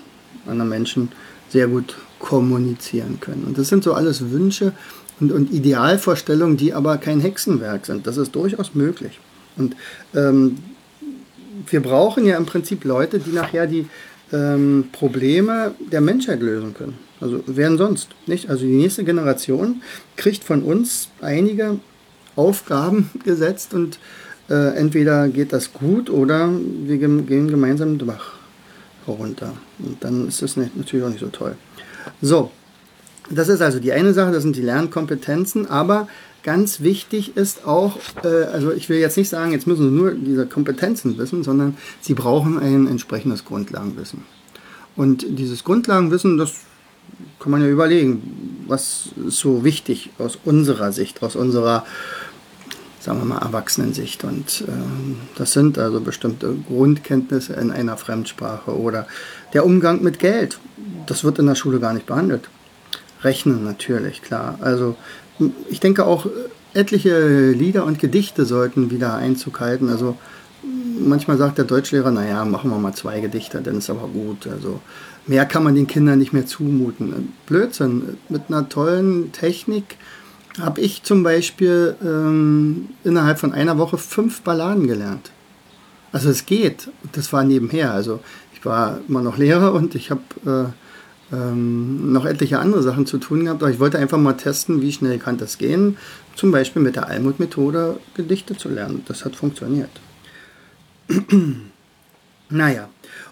anderen 0.46 0.70
Menschen 0.70 1.12
sehr 1.50 1.66
gut 1.66 1.96
kommunizieren 2.20 3.18
können. 3.20 3.44
Und 3.44 3.58
das 3.58 3.68
sind 3.68 3.82
so 3.82 3.92
alles 3.92 4.30
Wünsche 4.30 4.72
und, 5.18 5.32
und 5.32 5.52
Idealvorstellungen, 5.52 6.56
die 6.56 6.72
aber 6.72 6.96
kein 6.98 7.20
Hexenwerk 7.20 7.86
sind. 7.86 8.06
Das 8.06 8.16
ist 8.16 8.34
durchaus 8.34 8.74
möglich. 8.74 9.18
Und 9.56 9.74
ähm, 10.14 10.58
wir 11.66 11.80
brauchen 11.80 12.24
ja 12.24 12.36
im 12.36 12.46
Prinzip 12.46 12.84
Leute, 12.84 13.18
die 13.18 13.32
nachher 13.32 13.66
die 13.66 13.88
ähm, 14.32 14.90
Probleme 14.92 15.74
der 15.90 16.00
Menschheit 16.00 16.40
lösen 16.40 16.72
können. 16.72 16.98
Also 17.20 17.42
wer 17.46 17.68
denn 17.68 17.78
sonst? 17.78 18.10
Nicht? 18.26 18.48
Also 18.48 18.64
die 18.64 18.76
nächste 18.76 19.02
Generation 19.02 19.82
kriegt 20.16 20.44
von 20.44 20.62
uns 20.62 21.08
einige 21.20 21.80
Aufgaben 22.40 23.10
gesetzt 23.24 23.74
und 23.74 23.98
äh, 24.48 24.76
entweder 24.76 25.28
geht 25.28 25.52
das 25.52 25.72
gut 25.72 26.10
oder 26.10 26.50
wir 26.84 26.98
gehen 26.98 27.48
gemeinsam 27.48 27.98
den 27.98 28.06
Bach 28.06 28.32
herunter. 29.06 29.52
Und 29.78 30.02
dann 30.02 30.28
ist 30.28 30.42
das 30.42 30.56
nicht, 30.56 30.76
natürlich 30.76 31.04
auch 31.04 31.10
nicht 31.10 31.20
so 31.20 31.28
toll. 31.28 31.56
So, 32.22 32.50
das 33.30 33.48
ist 33.48 33.60
also 33.62 33.78
die 33.78 33.92
eine 33.92 34.12
Sache, 34.12 34.32
das 34.32 34.42
sind 34.42 34.56
die 34.56 34.62
Lernkompetenzen, 34.62 35.68
aber 35.68 36.08
ganz 36.42 36.80
wichtig 36.80 37.36
ist 37.36 37.66
auch, 37.66 37.98
äh, 38.24 38.44
also 38.52 38.72
ich 38.72 38.88
will 38.88 38.98
jetzt 38.98 39.16
nicht 39.16 39.28
sagen, 39.28 39.52
jetzt 39.52 39.66
müssen 39.66 39.90
Sie 39.90 39.94
nur 39.94 40.12
diese 40.12 40.46
Kompetenzen 40.46 41.18
wissen, 41.18 41.44
sondern 41.44 41.76
Sie 42.00 42.14
brauchen 42.14 42.58
ein 42.58 42.86
entsprechendes 42.86 43.44
Grundlagenwissen. 43.44 44.24
Und 44.96 45.24
dieses 45.28 45.62
Grundlagenwissen, 45.64 46.38
das 46.38 46.54
kann 47.38 47.52
man 47.52 47.62
ja 47.62 47.68
überlegen, 47.68 48.64
was 48.66 49.10
ist 49.26 49.38
so 49.38 49.64
wichtig 49.64 50.10
aus 50.18 50.38
unserer 50.44 50.92
Sicht, 50.92 51.22
aus 51.22 51.36
unserer 51.36 51.84
sagen 53.00 53.18
wir 53.18 53.24
mal, 53.24 53.38
Erwachsenensicht. 53.38 54.24
Und 54.24 54.64
äh, 54.68 54.72
das 55.36 55.52
sind 55.52 55.78
also 55.78 56.00
bestimmte 56.00 56.54
Grundkenntnisse 56.68 57.54
in 57.54 57.70
einer 57.70 57.96
Fremdsprache 57.96 58.76
oder 58.78 59.06
der 59.54 59.64
Umgang 59.64 60.02
mit 60.02 60.18
Geld. 60.18 60.58
Das 61.06 61.24
wird 61.24 61.38
in 61.38 61.46
der 61.46 61.54
Schule 61.54 61.80
gar 61.80 61.94
nicht 61.94 62.06
behandelt. 62.06 62.48
Rechnen 63.22 63.64
natürlich, 63.64 64.22
klar. 64.22 64.58
Also 64.60 64.96
ich 65.68 65.80
denke 65.80 66.06
auch, 66.06 66.26
etliche 66.74 67.50
Lieder 67.50 67.84
und 67.84 67.98
Gedichte 67.98 68.44
sollten 68.44 68.90
wieder 68.90 69.14
Einzug 69.14 69.60
halten. 69.60 69.88
Also 69.88 70.16
manchmal 70.98 71.36
sagt 71.38 71.58
der 71.58 71.64
Deutschlehrer, 71.64 72.10
naja, 72.10 72.44
machen 72.44 72.70
wir 72.70 72.78
mal 72.78 72.94
zwei 72.94 73.20
Gedichte, 73.20 73.60
dann 73.60 73.78
ist 73.78 73.90
aber 73.90 74.08
gut. 74.08 74.46
Also 74.46 74.80
mehr 75.26 75.46
kann 75.46 75.64
man 75.64 75.74
den 75.74 75.86
Kindern 75.86 76.18
nicht 76.18 76.32
mehr 76.32 76.46
zumuten. 76.46 77.32
Blödsinn. 77.46 78.18
Mit 78.28 78.42
einer 78.48 78.68
tollen 78.68 79.32
Technik 79.32 79.96
habe 80.60 80.80
ich 80.80 81.02
zum 81.02 81.22
Beispiel 81.22 81.96
ähm, 82.02 82.88
innerhalb 83.04 83.38
von 83.38 83.52
einer 83.52 83.78
Woche 83.78 83.98
fünf 83.98 84.42
Balladen 84.42 84.86
gelernt. 84.86 85.30
Also 86.12 86.30
es 86.30 86.46
geht. 86.46 86.90
Das 87.12 87.32
war 87.32 87.44
nebenher. 87.44 87.92
Also 87.92 88.20
ich 88.54 88.64
war 88.64 89.00
immer 89.08 89.22
noch 89.22 89.38
Lehrer 89.38 89.72
und 89.72 89.94
ich 89.94 90.10
habe 90.10 90.22
äh, 90.44 91.34
ähm, 91.34 92.12
noch 92.12 92.26
etliche 92.26 92.58
andere 92.58 92.82
Sachen 92.82 93.06
zu 93.06 93.18
tun 93.18 93.44
gehabt. 93.44 93.62
Aber 93.62 93.70
ich 93.70 93.80
wollte 93.80 93.98
einfach 93.98 94.18
mal 94.18 94.34
testen, 94.34 94.82
wie 94.82 94.92
schnell 94.92 95.18
kann 95.18 95.38
das 95.38 95.58
gehen. 95.58 95.96
Zum 96.36 96.50
Beispiel 96.50 96.82
mit 96.82 96.96
der 96.96 97.06
Almut-Methode 97.08 97.98
Gedichte 98.14 98.56
zu 98.56 98.68
lernen. 98.68 99.02
Das 99.06 99.24
hat 99.24 99.36
funktioniert. 99.36 99.90
naja. 102.50 102.88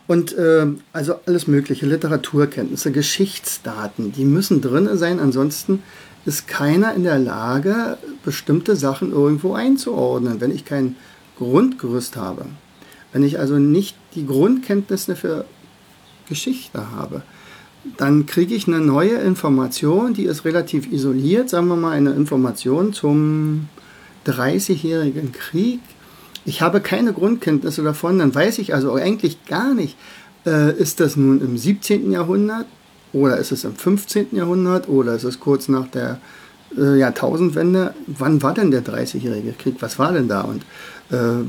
Und 0.06 0.36
äh, 0.38 0.66
also 0.92 1.20
alles 1.26 1.46
mögliche, 1.46 1.84
Literaturkenntnisse, 1.84 2.92
Geschichtsdaten, 2.92 4.12
die 4.12 4.24
müssen 4.24 4.62
drin 4.62 4.88
sein, 4.96 5.20
ansonsten 5.20 5.82
ist 6.26 6.46
keiner 6.48 6.94
in 6.94 7.04
der 7.04 7.18
Lage, 7.18 7.98
bestimmte 8.24 8.76
Sachen 8.76 9.12
irgendwo 9.12 9.54
einzuordnen, 9.54 10.40
wenn 10.40 10.50
ich 10.50 10.64
kein 10.64 10.96
Grundgerüst 11.38 12.16
habe. 12.16 12.46
Wenn 13.12 13.22
ich 13.22 13.38
also 13.38 13.58
nicht 13.58 13.96
die 14.14 14.26
Grundkenntnisse 14.26 15.16
für 15.16 15.44
Geschichte 16.28 16.90
habe, 16.90 17.22
dann 17.96 18.26
kriege 18.26 18.54
ich 18.54 18.66
eine 18.66 18.80
neue 18.80 19.16
Information, 19.16 20.12
die 20.12 20.24
ist 20.24 20.44
relativ 20.44 20.90
isoliert, 20.92 21.48
sagen 21.48 21.68
wir 21.68 21.76
mal 21.76 21.92
eine 21.92 22.10
Information 22.10 22.92
zum 22.92 23.68
30-jährigen 24.26 25.32
Krieg. 25.32 25.80
Ich 26.44 26.60
habe 26.60 26.80
keine 26.80 27.12
Grundkenntnisse 27.12 27.82
davon, 27.82 28.18
dann 28.18 28.34
weiß 28.34 28.58
ich 28.58 28.74
also 28.74 28.94
eigentlich 28.94 29.44
gar 29.46 29.74
nicht, 29.74 29.96
äh, 30.44 30.76
ist 30.76 31.00
das 31.00 31.16
nun 31.16 31.40
im 31.40 31.56
17. 31.56 32.10
Jahrhundert, 32.10 32.66
oder 33.12 33.38
ist 33.38 33.52
es 33.52 33.64
im 33.64 33.74
15. 33.74 34.28
Jahrhundert 34.32 34.88
oder 34.88 35.14
ist 35.14 35.24
es 35.24 35.40
kurz 35.40 35.68
nach 35.68 35.88
der 35.88 36.20
äh, 36.76 36.98
Jahrtausendwende? 36.98 37.94
Wann 38.06 38.42
war 38.42 38.54
denn 38.54 38.70
der 38.70 38.84
30-jährige 38.84 39.52
Krieg? 39.52 39.76
Was 39.80 39.98
war 39.98 40.12
denn 40.12 40.28
da? 40.28 40.42
Und 40.42 40.62
äh, 41.10 41.44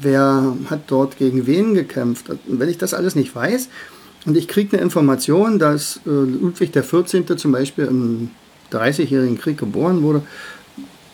wer 0.00 0.56
hat 0.70 0.82
dort 0.86 1.18
gegen 1.18 1.46
wen 1.46 1.74
gekämpft? 1.74 2.30
Und 2.30 2.40
wenn 2.46 2.68
ich 2.68 2.78
das 2.78 2.94
alles 2.94 3.14
nicht 3.14 3.34
weiß 3.34 3.68
und 4.26 4.36
ich 4.36 4.48
kriege 4.48 4.76
eine 4.76 4.82
Information, 4.82 5.58
dass 5.58 6.00
äh, 6.06 6.10
Ludwig 6.10 6.72
XIV. 6.72 7.36
zum 7.36 7.52
Beispiel 7.52 7.84
im 7.84 8.30
30-jährigen 8.72 9.38
Krieg 9.38 9.58
geboren 9.58 10.02
wurde, 10.02 10.22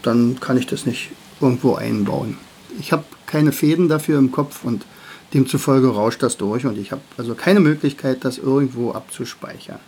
dann 0.03 0.39
kann 0.41 0.57
ich 0.57 0.67
das 0.67 0.87
nicht 0.87 1.11
irgendwo 1.41 1.75
einbauen. 1.75 2.37
Ich 2.79 2.93
habe 2.93 3.05
keine 3.27 3.53
Fäden 3.53 3.89
dafür 3.89 4.19
im 4.19 4.31
Kopf 4.31 4.65
und 4.65 4.85
Demzufolge 5.35 5.89
rauscht 5.89 6.23
das 6.23 6.37
durch 6.37 6.65
und 6.65 6.79
ich 6.79 6.93
habe 6.93 7.03
also 7.17 7.35
keine 7.35 7.61
Möglichkeit, 7.61 8.25
das 8.25 8.39
irgendwo 8.39 8.93
abzuspeichern. 8.93 9.79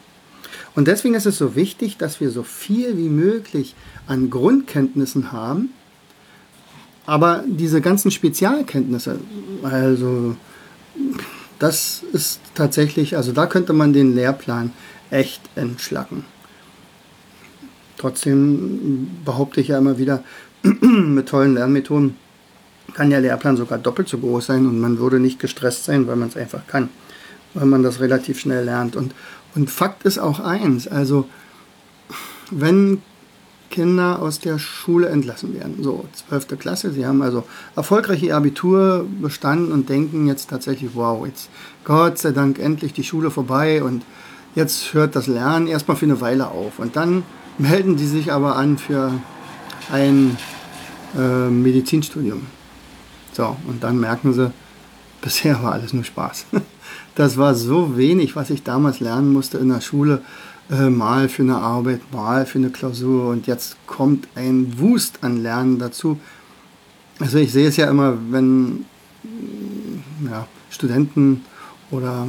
Und 0.74 0.86
deswegen 0.86 1.14
ist 1.14 1.26
es 1.26 1.38
so 1.38 1.56
wichtig, 1.56 1.96
dass 1.96 2.20
wir 2.20 2.30
so 2.30 2.42
viel 2.42 2.96
wie 2.96 3.08
möglich 3.08 3.74
an 4.06 4.30
Grundkenntnissen 4.30 5.32
haben, 5.32 5.70
aber 7.06 7.42
diese 7.46 7.80
ganzen 7.80 8.10
Spezialkenntnisse, 8.10 9.18
also 9.62 10.36
das 11.58 12.02
ist 12.12 12.40
tatsächlich, 12.54 13.16
also 13.16 13.32
da 13.32 13.46
könnte 13.46 13.72
man 13.72 13.92
den 13.92 14.14
Lehrplan 14.14 14.72
echt 15.10 15.40
entschlacken. 15.56 16.24
Trotzdem 17.98 19.10
behaupte 19.24 19.60
ich 19.60 19.68
ja 19.68 19.78
immer 19.78 19.98
wieder, 19.98 20.22
mit 20.62 21.28
tollen 21.28 21.54
Lernmethoden 21.54 22.16
kann 22.94 23.10
der 23.10 23.20
Lehrplan 23.20 23.56
sogar 23.56 23.78
doppelt 23.78 24.08
so 24.08 24.18
groß 24.18 24.46
sein 24.46 24.66
und 24.66 24.80
man 24.80 24.98
würde 24.98 25.20
nicht 25.20 25.38
gestresst 25.38 25.84
sein, 25.84 26.06
weil 26.06 26.16
man 26.16 26.28
es 26.28 26.36
einfach 26.36 26.66
kann, 26.66 26.88
weil 27.54 27.66
man 27.66 27.82
das 27.82 28.00
relativ 28.00 28.38
schnell 28.38 28.64
lernt. 28.64 28.96
Und, 28.96 29.14
und 29.54 29.70
Fakt 29.70 30.04
ist 30.04 30.18
auch 30.18 30.40
eins, 30.40 30.88
also 30.88 31.26
wenn 32.50 33.02
Kinder 33.70 34.20
aus 34.20 34.40
der 34.40 34.58
Schule 34.58 35.08
entlassen 35.08 35.54
werden, 35.54 35.76
so 35.82 36.04
12. 36.28 36.58
Klasse, 36.58 36.92
sie 36.92 37.06
haben 37.06 37.22
also 37.22 37.44
erfolgreich 37.76 38.22
ihr 38.22 38.36
Abitur 38.36 39.06
bestanden 39.20 39.72
und 39.72 39.88
denken 39.88 40.26
jetzt 40.26 40.50
tatsächlich, 40.50 40.90
wow, 40.94 41.24
jetzt 41.24 41.48
Gott 41.84 42.18
sei 42.18 42.32
Dank 42.32 42.58
endlich 42.58 42.92
die 42.92 43.04
Schule 43.04 43.30
vorbei 43.30 43.82
und 43.82 44.04
jetzt 44.54 44.92
hört 44.92 45.14
das 45.14 45.28
Lernen 45.28 45.68
erstmal 45.68 45.96
für 45.96 46.06
eine 46.06 46.20
Weile 46.20 46.48
auf. 46.48 46.78
Und 46.78 46.96
dann 46.96 47.22
melden 47.58 47.96
die 47.96 48.06
sich 48.06 48.32
aber 48.32 48.56
an 48.56 48.76
für 48.76 49.12
ein 49.92 50.36
äh, 51.16 51.48
Medizinstudium. 51.48 52.46
So, 53.32 53.56
und 53.66 53.82
dann 53.82 54.00
merken 54.00 54.32
sie, 54.32 54.52
bisher 55.22 55.62
war 55.62 55.72
alles 55.72 55.92
nur 55.92 56.04
Spaß. 56.04 56.46
Das 57.16 57.36
war 57.36 57.54
so 57.54 57.96
wenig, 57.96 58.34
was 58.34 58.50
ich 58.50 58.62
damals 58.62 59.00
lernen 59.00 59.32
musste 59.32 59.58
in 59.58 59.68
der 59.68 59.80
Schule. 59.80 60.22
Äh, 60.70 60.88
mal 60.88 61.28
für 61.28 61.42
eine 61.42 61.56
Arbeit, 61.56 62.00
mal 62.12 62.46
für 62.46 62.58
eine 62.58 62.70
Klausur. 62.70 63.28
Und 63.30 63.46
jetzt 63.46 63.76
kommt 63.86 64.28
ein 64.36 64.78
Wust 64.78 65.18
an 65.22 65.42
Lernen 65.42 65.78
dazu. 65.78 66.18
Also 67.18 67.38
ich 67.38 67.52
sehe 67.52 67.68
es 67.68 67.76
ja 67.76 67.90
immer, 67.90 68.16
wenn 68.30 68.86
ja, 70.24 70.46
Studenten 70.70 71.44
oder 71.90 72.26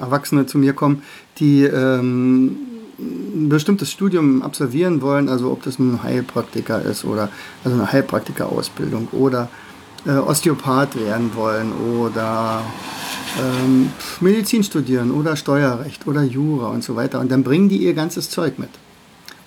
Erwachsene 0.00 0.46
zu 0.46 0.58
mir 0.58 0.72
kommen, 0.72 1.02
die 1.38 1.64
ähm, 1.64 2.56
ein 2.98 3.48
bestimmtes 3.48 3.90
Studium 3.90 4.42
absolvieren 4.42 5.02
wollen, 5.02 5.28
also 5.28 5.50
ob 5.50 5.62
das 5.62 5.78
ein 5.78 6.02
Heilpraktiker 6.02 6.82
ist 6.82 7.04
oder 7.04 7.28
also 7.64 7.76
eine 7.76 7.92
Heilpraktikerausbildung 7.92 9.08
oder 9.12 9.48
äh, 10.06 10.10
Osteopath 10.10 10.96
werden 10.96 11.34
wollen 11.34 11.72
oder 11.72 12.62
ähm, 13.38 13.90
Medizin 14.20 14.64
studieren 14.64 15.10
oder 15.10 15.36
Steuerrecht 15.36 16.06
oder 16.06 16.22
Jura 16.22 16.68
und 16.68 16.84
so 16.84 16.96
weiter. 16.96 17.20
Und 17.20 17.30
dann 17.30 17.42
bringen 17.42 17.68
die 17.68 17.78
ihr 17.78 17.94
ganzes 17.94 18.30
Zeug 18.30 18.58
mit. 18.58 18.70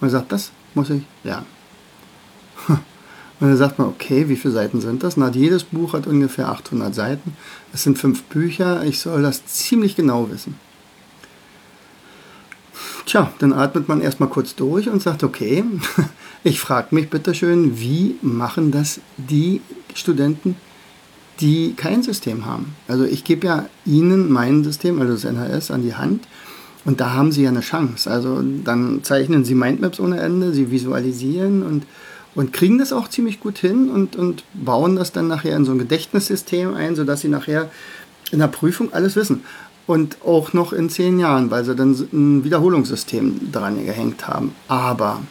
Und 0.01 0.09
sagt, 0.09 0.31
das 0.31 0.51
muss 0.73 0.89
ich 0.89 1.03
lernen. 1.23 1.45
Und 3.39 3.49
dann 3.49 3.57
sagt 3.57 3.79
man, 3.79 3.89
okay, 3.89 4.29
wie 4.29 4.37
viele 4.37 4.53
Seiten 4.53 4.79
sind 4.79 5.03
das? 5.03 5.17
Na, 5.17 5.29
jedes 5.29 5.65
Buch 5.65 5.93
hat 5.93 6.07
ungefähr 6.07 6.47
800 6.47 6.95
Seiten. 6.95 7.35
Es 7.73 7.83
sind 7.83 7.97
fünf 7.97 8.23
Bücher. 8.23 8.83
Ich 8.85 8.99
soll 8.99 9.23
das 9.23 9.45
ziemlich 9.45 9.97
genau 9.97 10.29
wissen. 10.29 10.55
Tja, 13.05 13.31
dann 13.39 13.53
atmet 13.53 13.87
man 13.87 14.01
erstmal 14.01 14.29
kurz 14.29 14.55
durch 14.55 14.89
und 14.89 15.01
sagt, 15.01 15.23
okay, 15.23 15.65
ich 16.43 16.59
frage 16.59 16.95
mich 16.95 17.09
bitte 17.09 17.35
schön, 17.35 17.77
wie 17.79 18.15
machen 18.21 18.71
das 18.71 19.01
die 19.17 19.61
Studenten, 19.95 20.55
die 21.39 21.73
kein 21.73 22.03
System 22.03 22.45
haben? 22.45 22.75
Also 22.87 23.05
ich 23.05 23.23
gebe 23.23 23.47
ja 23.47 23.65
ihnen 23.85 24.31
mein 24.31 24.63
System, 24.63 25.01
also 25.01 25.13
das 25.13 25.25
NHS, 25.25 25.71
an 25.71 25.81
die 25.81 25.95
Hand 25.95 26.27
und 26.85 27.01
da 27.01 27.13
haben 27.13 27.31
sie 27.31 27.43
ja 27.43 27.49
eine 27.49 27.61
Chance. 27.61 28.09
Also 28.09 28.41
dann 28.63 29.03
zeichnen 29.03 29.43
sie 29.43 29.55
Mindmaps 29.55 29.99
ohne 29.99 30.19
Ende, 30.19 30.53
sie 30.53 30.69
visualisieren 30.69 31.63
und, 31.63 31.85
und 32.35 32.53
kriegen 32.53 32.77
das 32.77 32.93
auch 32.93 33.07
ziemlich 33.07 33.39
gut 33.39 33.57
hin 33.57 33.89
und, 33.89 34.15
und 34.15 34.43
bauen 34.53 34.95
das 34.95 35.11
dann 35.11 35.27
nachher 35.27 35.55
in 35.55 35.65
so 35.65 35.71
ein 35.71 35.79
Gedächtnissystem 35.79 36.75
ein, 36.75 36.95
sodass 36.95 37.21
sie 37.21 37.29
nachher 37.29 37.69
in 38.31 38.39
der 38.39 38.47
Prüfung 38.47 38.93
alles 38.93 39.15
wissen 39.15 39.43
und 39.87 40.17
auch 40.23 40.53
noch 40.53 40.73
in 40.73 40.89
zehn 40.89 41.19
Jahren, 41.19 41.51
weil 41.51 41.65
sie 41.65 41.75
dann 41.75 41.91
ein 42.13 42.43
Wiederholungssystem 42.43 43.51
dran 43.51 43.83
gehängt 43.83 44.27
haben. 44.27 44.53
Aber 44.67 45.21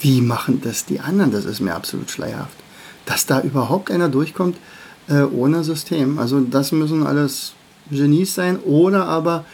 wie 0.00 0.20
machen 0.20 0.60
das 0.62 0.84
die 0.84 1.00
anderen? 1.00 1.32
Das 1.32 1.44
ist 1.44 1.60
mir 1.60 1.74
absolut 1.74 2.10
schleierhaft. 2.10 2.56
Dass 3.08 3.26
da 3.26 3.40
überhaupt 3.40 3.90
einer 3.90 4.08
durchkommt 4.08 4.56
äh, 5.08 5.22
ohne 5.22 5.64
System. 5.64 6.18
Also 6.18 6.40
das 6.40 6.72
müssen 6.72 7.06
alles 7.06 7.54
Genies 7.90 8.34
sein 8.34 8.58
oder 8.58 9.06
aber 9.06 9.44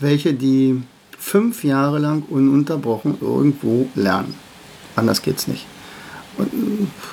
welche, 0.00 0.34
die 0.34 0.82
fünf 1.16 1.62
Jahre 1.64 1.98
lang 1.98 2.24
ununterbrochen 2.28 3.18
irgendwo 3.20 3.88
lernen. 3.94 4.34
Anders 4.96 5.22
geht's 5.22 5.46
nicht. 5.46 5.66
Und 6.36 6.50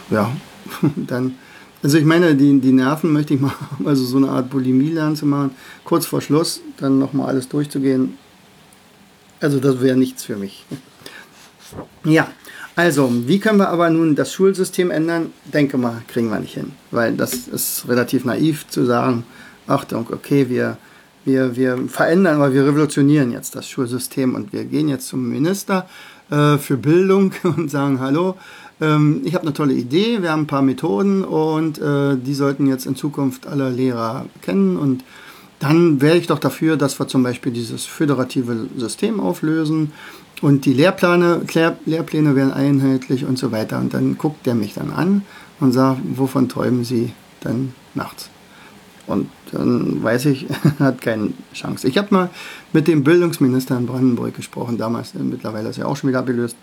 ja, 0.09 0.31
dann 0.95 1.35
also 1.83 1.97
ich 1.97 2.05
meine, 2.05 2.35
die, 2.35 2.59
die 2.59 2.71
Nerven 2.71 3.11
möchte 3.11 3.33
ich 3.33 3.39
mal, 3.39 3.53
also 3.85 4.05
so 4.05 4.17
eine 4.17 4.29
Art 4.29 4.49
Bulimie 4.49 4.91
lernen 4.91 5.15
zu 5.15 5.25
machen, 5.25 5.51
kurz 5.83 6.05
vor 6.05 6.21
Schluss 6.21 6.61
dann 6.77 6.99
nochmal 6.99 7.29
alles 7.29 7.47
durchzugehen. 7.49 8.17
Also 9.39 9.59
das 9.59 9.81
wäre 9.81 9.97
nichts 9.97 10.23
für 10.23 10.35
mich. 10.35 10.65
Ja, 12.03 12.27
also 12.75 13.11
wie 13.27 13.39
können 13.39 13.59
wir 13.59 13.69
aber 13.69 13.89
nun 13.89 14.15
das 14.15 14.33
Schulsystem 14.33 14.91
ändern? 14.91 15.33
Denke 15.53 15.77
mal, 15.77 16.01
kriegen 16.07 16.29
wir 16.29 16.39
nicht 16.39 16.53
hin, 16.53 16.71
weil 16.91 17.15
das 17.15 17.33
ist 17.47 17.85
relativ 17.87 18.25
naiv 18.25 18.67
zu 18.69 18.85
sagen, 18.85 19.23
Achtung, 19.67 20.07
okay, 20.11 20.49
wir, 20.49 20.77
wir, 21.25 21.55
wir 21.55 21.77
verändern, 21.87 22.35
aber 22.35 22.53
wir 22.53 22.65
revolutionieren 22.65 23.31
jetzt 23.31 23.55
das 23.55 23.67
Schulsystem 23.69 24.35
und 24.35 24.53
wir 24.53 24.65
gehen 24.65 24.89
jetzt 24.89 25.07
zum 25.07 25.29
Minister 25.29 25.87
äh, 26.29 26.57
für 26.57 26.77
Bildung 26.77 27.33
und 27.43 27.69
sagen, 27.69 27.99
hallo, 27.99 28.37
ähm, 28.79 29.21
ich 29.25 29.35
habe 29.35 29.43
eine 29.43 29.53
tolle 29.53 29.73
Idee, 29.73 30.21
wir 30.21 30.31
haben 30.31 30.43
ein 30.43 30.47
paar 30.47 30.61
Methoden 30.61 31.23
und 31.23 31.77
äh, 31.77 32.15
die 32.17 32.33
sollten 32.33 32.67
jetzt 32.67 32.85
in 32.85 32.95
Zukunft 32.95 33.47
alle 33.47 33.69
Lehrer 33.69 34.25
kennen 34.41 34.77
und 34.77 35.03
dann 35.59 36.01
wäre 36.01 36.17
ich 36.17 36.25
doch 36.25 36.39
dafür, 36.39 36.75
dass 36.75 36.99
wir 36.99 37.07
zum 37.07 37.21
Beispiel 37.21 37.51
dieses 37.51 37.85
föderative 37.85 38.65
System 38.77 39.19
auflösen 39.19 39.91
und 40.41 40.65
die 40.65 40.73
Lehrpläne, 40.73 41.41
Lehr 41.53 41.77
Lehrpläne 41.85 42.35
werden 42.35 42.51
einheitlich 42.51 43.25
und 43.25 43.37
so 43.37 43.51
weiter. 43.51 43.77
Und 43.79 43.93
dann 43.93 44.17
guckt 44.17 44.45
der 44.45 44.55
mich 44.55 44.73
dann 44.73 44.91
an 44.91 45.23
und 45.59 45.71
sagt, 45.71 46.01
wovon 46.15 46.49
träumen 46.49 46.83
Sie 46.83 47.13
denn 47.43 47.73
nachts? 47.93 48.29
Und 49.05 49.29
dann 49.51 50.01
weiß 50.03 50.25
ich, 50.25 50.47
hat 50.79 51.01
keine 51.01 51.33
Chance. 51.53 51.87
Ich 51.87 51.97
habe 51.97 52.07
mal 52.11 52.29
mit 52.73 52.87
dem 52.87 53.03
Bildungsminister 53.03 53.77
in 53.77 53.85
Brandenburg 53.85 54.35
gesprochen, 54.35 54.77
damals, 54.77 55.13
mittlerweile 55.13 55.69
ist 55.69 55.77
er 55.77 55.87
auch 55.87 55.95
schon 55.95 56.09
wieder 56.09 56.19
abgelöst. 56.19 56.55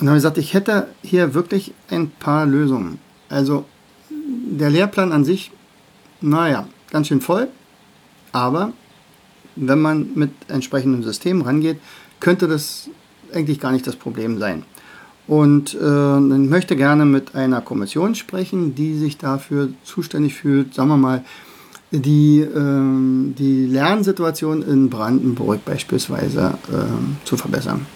Und 0.00 0.08
habe 0.08 0.16
gesagt, 0.16 0.38
ich 0.38 0.54
hätte 0.54 0.88
hier 1.02 1.34
wirklich 1.34 1.72
ein 1.90 2.10
paar 2.10 2.46
Lösungen. 2.46 2.98
Also 3.28 3.64
der 4.10 4.70
Lehrplan 4.70 5.12
an 5.12 5.24
sich, 5.24 5.52
naja, 6.20 6.66
ganz 6.90 7.08
schön 7.08 7.20
voll, 7.20 7.48
aber 8.32 8.72
wenn 9.56 9.80
man 9.80 10.08
mit 10.14 10.30
entsprechendem 10.48 11.04
System 11.04 11.42
rangeht, 11.42 11.78
könnte 12.20 12.48
das 12.48 12.88
eigentlich 13.32 13.60
gar 13.60 13.72
nicht 13.72 13.86
das 13.86 13.96
Problem 13.96 14.38
sein. 14.38 14.64
Und 15.26 15.74
äh, 15.74 16.18
ich 16.18 16.50
möchte 16.50 16.76
gerne 16.76 17.04
mit 17.06 17.34
einer 17.34 17.60
Kommission 17.60 18.14
sprechen, 18.14 18.74
die 18.74 18.98
sich 18.98 19.16
dafür 19.16 19.70
zuständig 19.82 20.34
fühlt, 20.34 20.74
sagen 20.74 20.88
wir 20.88 20.98
mal, 20.98 21.24
die, 21.90 22.40
äh, 22.40 23.34
die 23.34 23.66
Lernsituation 23.66 24.62
in 24.62 24.90
Brandenburg 24.90 25.64
beispielsweise 25.64 26.58
äh, 26.70 27.24
zu 27.26 27.36
verbessern. 27.36 27.86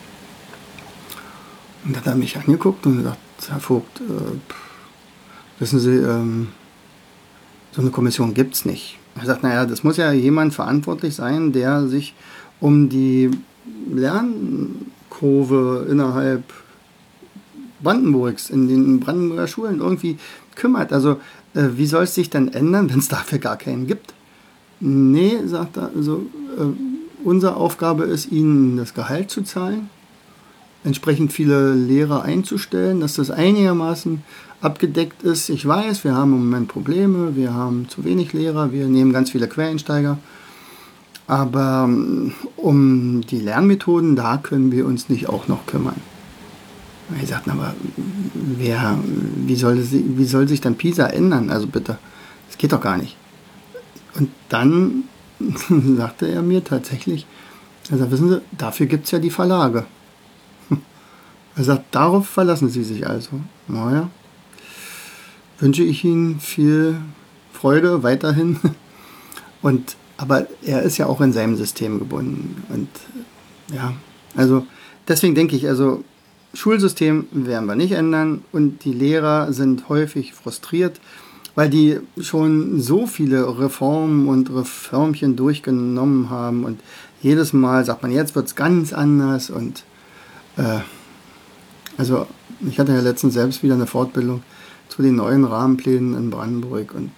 Und 1.85 1.97
dann 1.97 2.01
hat 2.03 2.07
er 2.07 2.17
mich 2.17 2.37
angeguckt 2.37 2.87
und 2.87 2.99
gesagt, 2.99 3.19
Herr 3.49 3.61
Vogt, 3.61 4.01
äh, 4.01 5.61
wissen 5.61 5.81
Sie, 5.81 5.97
ähm, 5.97 6.49
so 7.73 7.83
eine 7.83 7.91
Kommission 7.91 8.35
gibt 8.35 8.55
es 8.55 8.65
nicht. 8.65 8.99
Er 9.19 9.27
sagt, 9.27 9.43
naja, 9.43 9.67
das 9.67 9.85
muss 9.85 9.97
ja 9.97 10.13
jemand 10.13 10.55
verantwortlich 10.55 11.15
sein, 11.15 11.53
der 11.53 11.89
sich 11.89 12.15
um 12.61 12.89
die 12.89 13.31
Lernkurve 13.93 15.87
innerhalb 15.91 16.45
Brandenburgs, 17.83 18.51
in 18.51 18.69
den 18.69 19.01
Brandenburger 19.01 19.47
Schulen 19.47 19.81
irgendwie 19.81 20.19
kümmert. 20.55 20.93
Also 20.93 21.21
äh, 21.55 21.69
wie 21.77 21.87
soll 21.87 22.05
es 22.05 22.15
sich 22.15 22.31
dann 22.31 22.49
ändern, 22.49 22.91
wenn 22.91 22.99
es 22.99 23.09
dafür 23.09 23.39
gar 23.39 23.57
keinen 23.57 23.87
gibt? 23.87 24.15
Nee, 24.81 25.39
sagt 25.47 25.77
er, 25.77 25.91
also 25.95 26.27
äh, 26.57 27.25
unsere 27.25 27.57
Aufgabe 27.57 28.05
ist, 28.05 28.31
ihnen 28.31 28.77
das 28.77 28.95
Gehalt 28.95 29.31
zu 29.31 29.43
zahlen 29.43 29.91
entsprechend 30.85 31.33
viele 31.33 31.75
Lehrer 31.75 32.23
einzustellen, 32.23 33.01
dass 33.01 33.15
das 33.15 33.31
einigermaßen 33.31 34.23
abgedeckt 34.61 35.23
ist. 35.23 35.49
Ich 35.49 35.67
weiß, 35.67 36.05
wir 36.05 36.15
haben 36.15 36.33
im 36.33 36.51
Moment 36.51 36.69
Probleme, 36.69 37.37
wir 37.37 37.53
haben 37.53 37.89
zu 37.89 38.05
wenig 38.05 38.33
Lehrer, 38.33 38.73
wir 38.73 38.87
nehmen 38.87 39.13
ganz 39.13 39.31
viele 39.31 39.49
Quereinsteiger. 39.49 40.19
Aber 41.29 41.85
ähm, 41.87 42.33
um 42.57 43.21
die 43.21 43.39
Lernmethoden, 43.39 44.17
da 44.17 44.39
können 44.39 44.73
wir 44.73 44.87
uns 44.87 45.09
nicht 45.09 45.29
auch 45.29 45.47
noch 45.47 45.67
kümmern. 45.67 46.01
Ich 47.23 47.29
sagte, 47.29 47.53
aber 47.53 47.75
wer, 48.35 48.99
wie, 49.05 49.55
soll, 49.55 49.87
wie 49.91 50.25
soll 50.25 50.49
sich 50.49 50.61
dann 50.61 50.77
PISA 50.77 51.07
ändern? 51.07 51.51
Also 51.51 51.67
bitte, 51.67 51.99
das 52.49 52.59
geht 52.59 52.73
doch 52.73 52.81
gar 52.81 52.97
nicht. 52.97 53.17
Und 54.15 54.31
dann 54.49 55.05
sagte 55.97 56.27
er 56.27 56.43
mir 56.43 56.65
tatsächlich, 56.65 57.27
also 57.91 58.11
wissen 58.11 58.29
Sie, 58.29 58.41
dafür 58.57 58.87
gibt 58.87 59.05
es 59.05 59.11
ja 59.11 59.19
die 59.19 59.31
Verlage. 59.31 59.87
Er 61.57 61.65
sagt, 61.65 61.95
darauf 61.95 62.29
verlassen 62.29 62.69
Sie 62.69 62.85
sich 62.85 63.07
also. 63.07 63.41
Naja, 63.67 64.11
wünsche 65.59 65.83
ich 65.83 66.05
Ihnen 66.05 66.41
viel 66.41 67.01
Freude 67.53 68.03
weiterhin. 68.03 68.61
Und, 69.63 69.97
aber 70.19 70.49
er 70.63 70.83
ist 70.83 70.99
ja 70.99 71.07
auch 71.07 71.21
in 71.21 71.33
seinem 71.33 71.57
System 71.57 71.99
gebunden. 72.01 72.63
Und 72.69 72.89
ja, 73.73 73.95
also 74.37 74.67
deswegen 75.07 75.35
denke 75.35 75.57
ich, 75.57 75.69
also 75.69 76.05
Schulsystem 76.55 77.27
werden 77.31 77.67
wir 77.67 77.77
nicht 77.77 77.93
ändern. 77.93 78.43
Und 78.53 78.85
die 78.85 78.93
Lehrer 78.93 79.53
sind 79.53 79.89
häufig 79.89 80.35
frustriert, 80.35 81.01
weil 81.55 81.71
die 81.71 82.01
schon 82.21 82.81
so 82.81 83.07
viele 83.07 83.59
Reformen 83.61 84.29
und 84.29 84.53
Reformchen 84.53 85.37
durchgenommen 85.37 86.31
haben. 86.31 86.65
Und 86.65 86.81
jedes 87.23 87.53
Mal 87.53 87.85
sagt 87.85 88.03
man, 88.03 88.11
jetzt 88.11 88.35
wird 88.35 88.49
es 88.49 88.57
ganz 88.57 88.93
anders. 88.93 89.51
Und 89.51 89.85
äh, 90.57 90.81
also 91.97 92.27
ich 92.69 92.81
hatte 92.81 92.93
ja 92.93 93.01
letztens 93.01 93.35
selbst 93.35 93.63
wieder 93.63 93.75
eine 93.75 93.87
Fortbildung 93.87 94.43
zu 94.89 95.01
den 95.01 95.15
neuen 95.15 95.45
Rahmenplänen 95.45 96.17
in 96.17 96.31
Brandenburg. 96.31 96.93
Und 96.93 97.13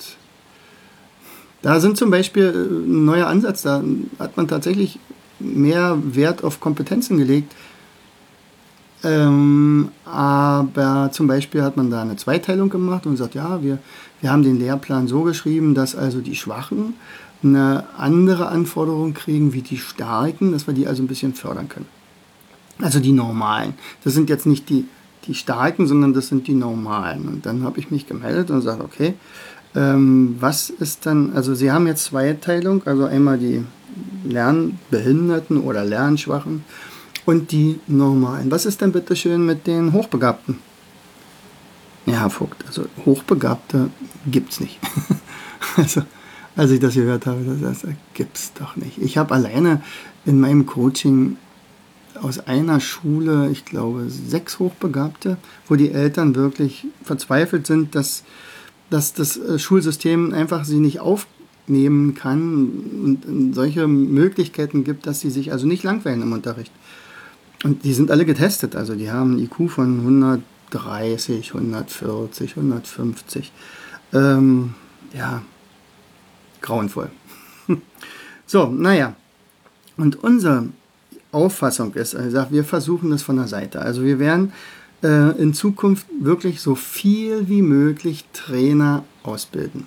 da 1.62 1.80
sind 1.80 1.96
zum 1.96 2.10
Beispiel 2.10 2.44
äh, 2.44 2.86
ein 2.86 3.04
neuer 3.04 3.26
Ansatz, 3.26 3.62
da 3.62 3.82
hat 4.18 4.36
man 4.36 4.48
tatsächlich 4.48 4.98
mehr 5.38 5.98
Wert 6.02 6.44
auf 6.44 6.60
Kompetenzen 6.60 7.18
gelegt. 7.18 7.54
Ähm, 9.02 9.88
aber 10.04 11.10
zum 11.12 11.26
Beispiel 11.26 11.62
hat 11.62 11.76
man 11.76 11.90
da 11.90 12.02
eine 12.02 12.16
Zweiteilung 12.16 12.68
gemacht 12.68 13.06
und 13.06 13.16
sagt, 13.16 13.34
ja, 13.34 13.62
wir, 13.62 13.78
wir 14.20 14.30
haben 14.30 14.42
den 14.42 14.58
Lehrplan 14.58 15.08
so 15.08 15.22
geschrieben, 15.22 15.74
dass 15.74 15.96
also 15.96 16.20
die 16.20 16.36
Schwachen 16.36 16.94
eine 17.42 17.84
andere 17.96 18.48
Anforderung 18.48 19.14
kriegen 19.14 19.54
wie 19.54 19.62
die 19.62 19.78
Starken, 19.78 20.52
dass 20.52 20.66
wir 20.66 20.74
die 20.74 20.86
also 20.86 21.02
ein 21.02 21.06
bisschen 21.06 21.32
fördern 21.32 21.70
können. 21.70 21.86
Also 22.82 23.00
die 23.00 23.12
normalen. 23.12 23.74
Das 24.04 24.12
sind 24.12 24.28
jetzt 24.28 24.44
nicht 24.46 24.68
die, 24.68 24.86
die 25.26 25.34
starken, 25.34 25.86
sondern 25.86 26.12
das 26.12 26.28
sind 26.28 26.46
die 26.46 26.54
normalen. 26.54 27.26
Und 27.28 27.46
dann 27.46 27.62
habe 27.62 27.78
ich 27.78 27.90
mich 27.90 28.06
gemeldet 28.06 28.50
und 28.50 28.56
gesagt, 28.56 28.82
okay, 28.82 29.14
ähm, 29.74 30.36
was 30.40 30.70
ist 30.70 31.06
dann, 31.06 31.32
also 31.34 31.54
Sie 31.54 31.70
haben 31.70 31.86
jetzt 31.86 32.04
Zweiteilung, 32.04 32.86
also 32.86 33.04
einmal 33.04 33.38
die 33.38 33.64
Lernbehinderten 34.24 35.60
oder 35.60 35.84
Lernschwachen 35.84 36.64
und 37.26 37.52
die 37.52 37.80
normalen. 37.86 38.50
Was 38.50 38.66
ist 38.66 38.80
denn 38.80 38.92
bitte 38.92 39.16
schön 39.16 39.44
mit 39.44 39.66
den 39.66 39.92
Hochbegabten? 39.92 40.58
Ja, 42.06 42.20
Herr 42.20 42.30
Vogt, 42.30 42.64
also 42.66 42.86
Hochbegabte 43.04 43.90
gibt 44.30 44.52
es 44.52 44.60
nicht. 44.60 44.78
also, 45.76 46.02
als 46.56 46.70
ich 46.70 46.80
das 46.80 46.94
gehört 46.94 47.26
habe. 47.26 47.40
Das, 47.44 47.82
das 47.82 47.92
gibt's 48.14 48.52
doch 48.54 48.76
nicht. 48.76 48.98
Ich 48.98 49.16
habe 49.16 49.34
alleine 49.34 49.82
in 50.24 50.40
meinem 50.40 50.66
Coaching 50.66 51.36
aus 52.20 52.38
einer 52.46 52.80
Schule, 52.80 53.48
ich 53.50 53.64
glaube, 53.64 54.06
sechs 54.08 54.58
Hochbegabte, 54.58 55.36
wo 55.68 55.76
die 55.76 55.90
Eltern 55.90 56.34
wirklich 56.34 56.86
verzweifelt 57.02 57.66
sind, 57.66 57.94
dass, 57.94 58.24
dass 58.90 59.14
das 59.14 59.36
äh, 59.36 59.58
Schulsystem 59.58 60.34
einfach 60.34 60.64
sie 60.64 60.80
nicht 60.80 61.00
aufnehmen 61.00 62.14
kann 62.14 62.68
und 63.24 63.54
solche 63.54 63.86
Möglichkeiten 63.86 64.84
gibt, 64.84 65.06
dass 65.06 65.20
sie 65.20 65.30
sich 65.30 65.52
also 65.52 65.66
nicht 65.66 65.82
langweilen 65.82 66.22
im 66.22 66.32
Unterricht. 66.32 66.72
Und 67.62 67.84
die 67.84 67.92
sind 67.92 68.10
alle 68.10 68.24
getestet, 68.24 68.74
also 68.74 68.94
die 68.94 69.10
haben 69.10 69.32
einen 69.32 69.44
IQ 69.44 69.70
von 69.70 70.00
130, 70.00 71.54
140, 71.54 72.56
150. 72.56 73.52
Ähm, 74.12 74.74
ja, 75.12 75.42
grauenvoll. 76.62 77.10
so, 78.46 78.66
naja. 78.66 79.14
Und 79.96 80.22
unsere 80.24 80.70
Auffassung 81.32 81.94
ist, 81.94 82.16
also 82.16 82.46
wir 82.50 82.64
versuchen 82.64 83.10
das 83.10 83.22
von 83.22 83.36
der 83.36 83.46
Seite. 83.46 83.80
Also 83.80 84.02
wir 84.02 84.18
werden 84.18 84.52
äh, 85.02 85.40
in 85.40 85.54
Zukunft 85.54 86.06
wirklich 86.20 86.60
so 86.60 86.74
viel 86.74 87.48
wie 87.48 87.62
möglich 87.62 88.24
Trainer 88.32 89.04
ausbilden. 89.22 89.86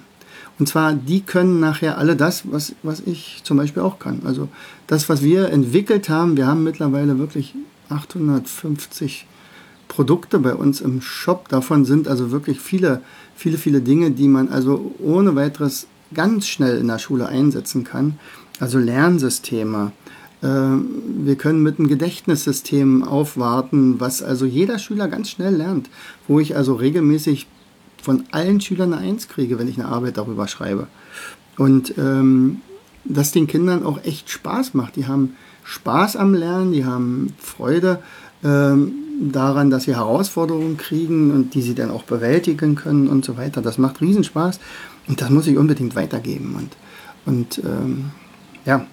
Und 0.60 0.67
zwar, 0.67 0.93
die 0.93 1.21
können 1.21 1.60
nachher 1.60 1.97
alle 1.97 2.15
das, 2.15 2.43
was, 2.52 2.76
was 2.84 3.02
ich 3.06 3.41
zum 3.43 3.58
Beispiel 3.58 3.82
auch 3.82 3.99
kann. 3.99 4.21
Also 4.26 4.49
das, 4.88 5.10
was 5.10 5.23
wir 5.23 5.49
entwickelt 5.49 6.10
haben, 6.10 6.38
wir 6.38 6.47
haben 6.47 6.63
mittlerweile 6.63 7.17
wirklich 7.17 7.56
850 7.89 9.26
Produkte 9.88 10.39
bei 10.39 10.56
uns 10.56 10.82
im 10.82 11.02
Shop. 11.02 11.49
Davon 11.49 11.86
sind 11.86 12.08
also 12.08 12.32
wirklich 12.32 12.60
viele, 12.60 13.02
viele, 13.36 13.58
viele 13.58 13.82
Dinge, 13.82 14.12
die 14.12 14.28
man 14.28 14.49
also 14.49 14.93
ohne 14.99 15.36
weiteres 15.36 15.88
ganz 16.13 16.47
schnell 16.47 16.78
in 16.78 16.88
der 16.88 16.99
Schule 16.99 17.28
einsetzen 17.28 17.84
kann. 17.84 18.19
Also 18.60 18.78
Lernsysteme. 18.78 19.91
Ähm, 20.43 20.86
wir 21.23 21.36
können 21.36 21.63
mit 21.63 21.79
einem 21.79 21.88
Gedächtnissystem 21.88 23.03
aufwarten, 23.03 23.99
was 23.99 24.21
also 24.21 24.45
jeder 24.45 24.77
Schüler 24.77 25.08
ganz 25.08 25.29
schnell 25.29 25.56
lernt, 25.56 25.89
wo 26.27 26.39
ich 26.39 26.56
also 26.56 26.73
regelmäßig 26.73 27.47
von 28.01 28.25
allen 28.32 28.60
Schülern 28.60 28.93
eine 28.93 29.01
Eins 29.01 29.29
kriege, 29.29 29.58
wenn 29.58 29.69
ich 29.69 29.79
eine 29.79 29.88
Arbeit 29.88 30.17
darüber 30.17 30.47
schreibe. 30.47 30.88
Und 31.58 31.97
ähm, 31.97 32.62
das 33.06 33.32
den 33.32 33.47
Kindern 33.47 33.86
auch 33.86 34.03
echt 34.03 34.29
Spaß 34.29 34.73
macht. 34.73 34.95
Die 34.95 35.08
haben 35.08 35.36
Spaß 35.63 36.17
am 36.17 36.34
Lernen, 36.34 36.73
die 36.73 36.86
haben 36.86 37.34
Freude 37.38 37.99
ähm, 38.43 38.93
daran, 39.32 39.69
dass 39.69 39.84
sie 39.84 39.95
Herausforderungen 39.95 40.77
kriegen 40.77 41.32
und 41.32 41.53
die 41.53 41.62
sie 41.62 41.75
dann 41.75 41.91
auch 41.91 42.03
bewältigen 42.03 42.75
können 42.75 43.08
und 43.08 43.23
so 43.23 43.38
weiter. 43.38 43.62
Das 43.62 43.77
macht 43.77 44.01
Riesenspaß 44.01 44.60
und 45.08 45.21
das 45.21 45.29
muss 45.29 45.47
ich 45.47 45.58
unbedingt 45.58 45.95
weitergeben. 45.95 46.56
Und, 46.56 46.75
und 47.25 47.60
ähm, 47.63 48.12
ja, 48.65 48.86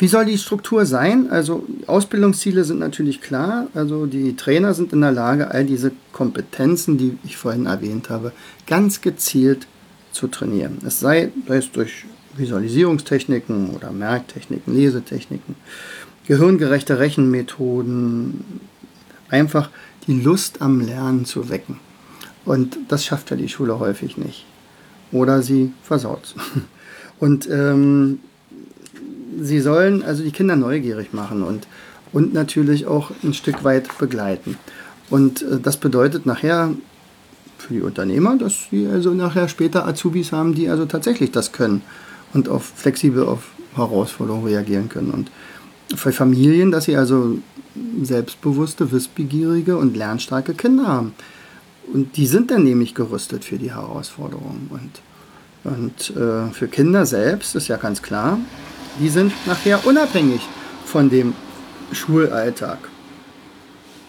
wie 0.00 0.08
soll 0.08 0.24
die 0.24 0.38
Struktur 0.38 0.86
sein? 0.86 1.30
Also 1.30 1.66
Ausbildungsziele 1.86 2.64
sind 2.64 2.78
natürlich 2.78 3.20
klar. 3.20 3.66
Also 3.74 4.06
die 4.06 4.34
Trainer 4.34 4.72
sind 4.72 4.94
in 4.94 5.02
der 5.02 5.12
Lage, 5.12 5.50
all 5.50 5.66
diese 5.66 5.92
Kompetenzen, 6.12 6.96
die 6.96 7.18
ich 7.22 7.36
vorhin 7.36 7.66
erwähnt 7.66 8.08
habe, 8.08 8.32
ganz 8.66 9.02
gezielt 9.02 9.66
zu 10.10 10.28
trainieren. 10.28 10.78
Es 10.86 11.00
sei 11.00 11.30
es 11.48 11.70
durch 11.70 12.06
Visualisierungstechniken 12.34 13.70
oder 13.70 13.92
Merktechniken, 13.92 14.74
Lesetechniken, 14.74 15.54
gehirngerechte 16.26 16.98
Rechenmethoden, 16.98 18.42
einfach 19.28 19.68
die 20.06 20.18
Lust 20.18 20.62
am 20.62 20.80
Lernen 20.80 21.26
zu 21.26 21.50
wecken. 21.50 21.78
Und 22.46 22.78
das 22.88 23.04
schafft 23.04 23.30
ja 23.30 23.36
die 23.36 23.50
Schule 23.50 23.78
häufig 23.78 24.16
nicht. 24.16 24.46
Oder 25.12 25.42
sie 25.42 25.74
versaut. 25.82 26.34
Und 27.18 27.50
ähm, 27.50 28.20
sie 29.40 29.60
sollen 29.60 30.02
also 30.02 30.22
die 30.22 30.32
Kinder 30.32 30.56
neugierig 30.56 31.12
machen 31.12 31.42
und, 31.42 31.66
und 32.12 32.32
natürlich 32.32 32.86
auch 32.86 33.10
ein 33.22 33.34
Stück 33.34 33.64
weit 33.64 33.98
begleiten. 33.98 34.56
Und 35.10 35.42
äh, 35.42 35.58
das 35.60 35.76
bedeutet 35.76 36.26
nachher 36.26 36.74
für 37.58 37.74
die 37.74 37.82
Unternehmer, 37.82 38.36
dass 38.36 38.68
sie 38.70 38.86
also 38.86 39.12
nachher 39.12 39.48
später 39.48 39.86
Azubis 39.86 40.32
haben, 40.32 40.54
die 40.54 40.68
also 40.68 40.86
tatsächlich 40.86 41.30
das 41.30 41.52
können 41.52 41.82
und 42.32 42.48
auf 42.48 42.64
flexibel 42.64 43.24
auf 43.24 43.50
Herausforderungen 43.74 44.46
reagieren 44.46 44.88
können. 44.88 45.10
Und 45.10 45.30
für 45.94 46.12
Familien, 46.12 46.70
dass 46.70 46.84
sie 46.84 46.96
also 46.96 47.38
selbstbewusste, 48.02 48.92
wissbegierige 48.92 49.76
und 49.76 49.96
lernstarke 49.96 50.54
Kinder 50.54 50.86
haben. 50.86 51.12
Und 51.92 52.16
die 52.16 52.26
sind 52.26 52.50
dann 52.50 52.64
nämlich 52.64 52.94
gerüstet 52.94 53.44
für 53.44 53.58
die 53.58 53.72
Herausforderungen. 53.72 54.70
Und, 54.70 55.72
und 55.72 56.16
äh, 56.16 56.52
für 56.52 56.68
Kinder 56.68 57.06
selbst 57.06 57.54
ist 57.54 57.68
ja 57.68 57.76
ganz 57.76 58.02
klar, 58.02 58.38
die 58.98 59.08
sind 59.08 59.32
nachher 59.46 59.86
unabhängig 59.86 60.40
von 60.84 61.10
dem 61.10 61.34
Schulalltag, 61.92 62.78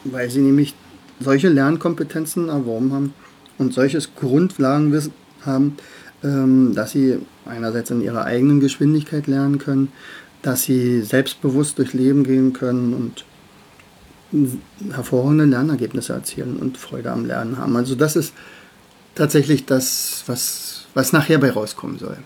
weil 0.04 0.30
sie 0.30 0.42
nämlich 0.42 0.76
solche 1.20 1.50
Lernkompetenzen 1.50 2.50
erworben 2.50 2.94
haben 2.94 3.14
und 3.58 3.74
solches 3.74 4.16
Grundlagenwissen 4.16 5.14
haben, 5.46 5.78
ähm, 6.24 6.74
dass 6.76 6.92
sie 6.92 7.20
einerseits 7.46 7.92
in 7.92 8.02
ihrer 8.02 8.26
eigenen 8.26 8.60
Geschwindigkeit 8.60 9.28
lernen 9.28 9.58
können, 9.58 9.92
dass 10.42 10.64
sie 10.64 11.02
selbstbewusst 11.02 11.78
durchs 11.78 11.94
Leben 11.94 12.24
gehen 12.24 12.54
können 12.54 12.94
und 12.94 13.26
hervorragende 14.94 15.46
Lernergebnisse 15.46 16.14
erzielen 16.14 16.58
und 16.58 16.78
Freude 16.78 17.12
am 17.12 17.26
Lernen 17.26 17.58
haben. 17.58 17.76
Also 17.76 17.96
das 17.96 18.16
ist 18.16 18.34
tatsächlich 19.14 19.66
das, 19.66 20.24
was, 20.28 20.86
was 20.94 21.12
nachher 21.12 21.38
bei 21.38 21.52
rauskommen 21.52 22.00
soll. 22.00 22.18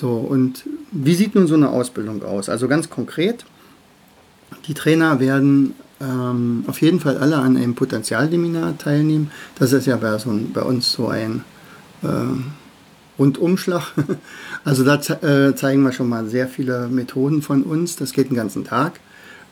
So, 0.00 0.12
und 0.12 0.64
wie 0.92 1.14
sieht 1.14 1.34
nun 1.34 1.46
so 1.46 1.54
eine 1.54 1.68
Ausbildung 1.68 2.22
aus? 2.22 2.48
Also 2.48 2.68
ganz 2.68 2.88
konkret, 2.88 3.44
die 4.66 4.72
Trainer 4.72 5.20
werden 5.20 5.74
ähm, 6.00 6.64
auf 6.66 6.80
jeden 6.80 7.00
Fall 7.00 7.18
alle 7.18 7.36
an 7.36 7.58
einem 7.58 7.74
Potenzialseminar 7.74 8.78
teilnehmen. 8.78 9.30
Das 9.58 9.74
ist 9.74 9.86
ja 9.86 9.98
bei, 9.98 10.16
so, 10.16 10.30
bei 10.54 10.62
uns 10.62 10.90
so 10.90 11.08
ein 11.08 11.44
äh, 12.02 12.08
Rundumschlag. 13.18 13.92
Also 14.62 14.84
da 14.84 14.96
äh, 14.96 15.54
zeigen 15.54 15.82
wir 15.82 15.92
schon 15.92 16.08
mal 16.08 16.26
sehr 16.26 16.46
viele 16.46 16.88
Methoden 16.88 17.40
von 17.40 17.62
uns. 17.62 17.96
Das 17.96 18.12
geht 18.12 18.28
den 18.28 18.36
ganzen 18.36 18.64
Tag. 18.64 19.00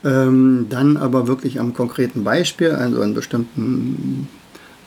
Ähm, 0.03 0.67
dann 0.69 0.97
aber 0.97 1.27
wirklich 1.27 1.59
am 1.59 1.73
konkreten 1.73 2.23
Beispiel, 2.23 2.71
also 2.71 3.01
an 3.01 3.15
bestimmten 3.15 4.27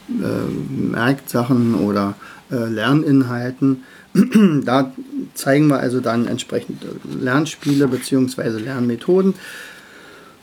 äh, 0.08 0.92
Merksachen 0.92 1.74
oder 1.74 2.14
äh, 2.52 2.68
Lerninhalten. 2.68 3.82
da 4.64 4.92
zeigen 5.34 5.68
wir 5.68 5.78
also 5.78 6.00
dann 6.00 6.26
entsprechend 6.26 6.84
Lernspiele 7.04 7.88
bzw. 7.88 8.58
Lernmethoden. 8.58 9.34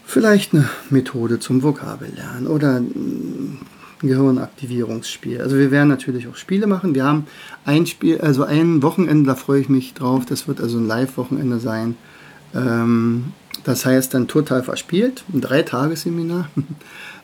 Vielleicht 0.05 0.53
eine 0.53 0.67
Methode 0.89 1.39
zum 1.39 1.62
Vokabellernen 1.62 2.47
oder 2.47 2.79
ein 2.79 3.60
Gehirnaktivierungsspiel. 4.01 5.41
Also 5.41 5.58
wir 5.58 5.71
werden 5.71 5.89
natürlich 5.89 6.27
auch 6.27 6.36
Spiele 6.36 6.67
machen. 6.67 6.95
Wir 6.95 7.03
haben 7.03 7.27
ein 7.65 7.86
Spiel, 7.86 8.19
also 8.19 8.43
ein 8.43 8.82
Wochenende, 8.82 9.27
da 9.27 9.36
freue 9.36 9.62
ich 9.62 9.69
mich 9.69 9.93
drauf. 9.93 10.25
Das 10.25 10.47
wird 10.47 10.62
also 10.62 10.77
ein 10.77 10.88
Live-Wochenende 10.88 11.60
sein. 11.60 11.95
Ähm, 12.55 13.34
das 13.63 13.86
heißt 13.86 14.13
dann 14.13 14.27
total 14.27 14.63
verspielt, 14.63 15.23
ein 15.34 15.41
Dreitagesseminar. 15.41 16.49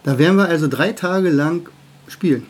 Da 0.03 0.19
werden 0.19 0.37
wir 0.37 0.45
also 0.45 0.67
drei 0.67 0.91
Tage 0.91 1.31
lang 1.31 1.67
spielen. 2.07 2.45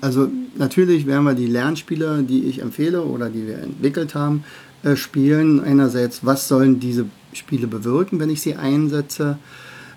Also 0.00 0.28
natürlich 0.56 1.06
werden 1.06 1.24
wir 1.24 1.34
die 1.34 1.46
Lernspiele, 1.46 2.22
die 2.22 2.44
ich 2.44 2.62
empfehle 2.62 3.02
oder 3.02 3.28
die 3.28 3.46
wir 3.46 3.58
entwickelt 3.58 4.14
haben, 4.14 4.44
äh, 4.82 4.96
spielen. 4.96 5.62
Einerseits, 5.62 6.24
was 6.24 6.48
sollen 6.48 6.80
diese 6.80 7.06
Spiele 7.32 7.66
bewirken, 7.66 8.18
wenn 8.18 8.30
ich 8.30 8.40
sie 8.40 8.56
einsetze? 8.56 9.38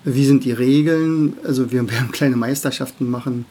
Wie 0.06 0.26
sind 0.26 0.44
die 0.44 0.52
Regeln? 0.52 1.34
Also 1.46 1.72
wir 1.72 1.89
werden 1.89 2.12
kleine 2.12 2.36
Meisterschaften 2.36 3.10
machen. 3.10 3.46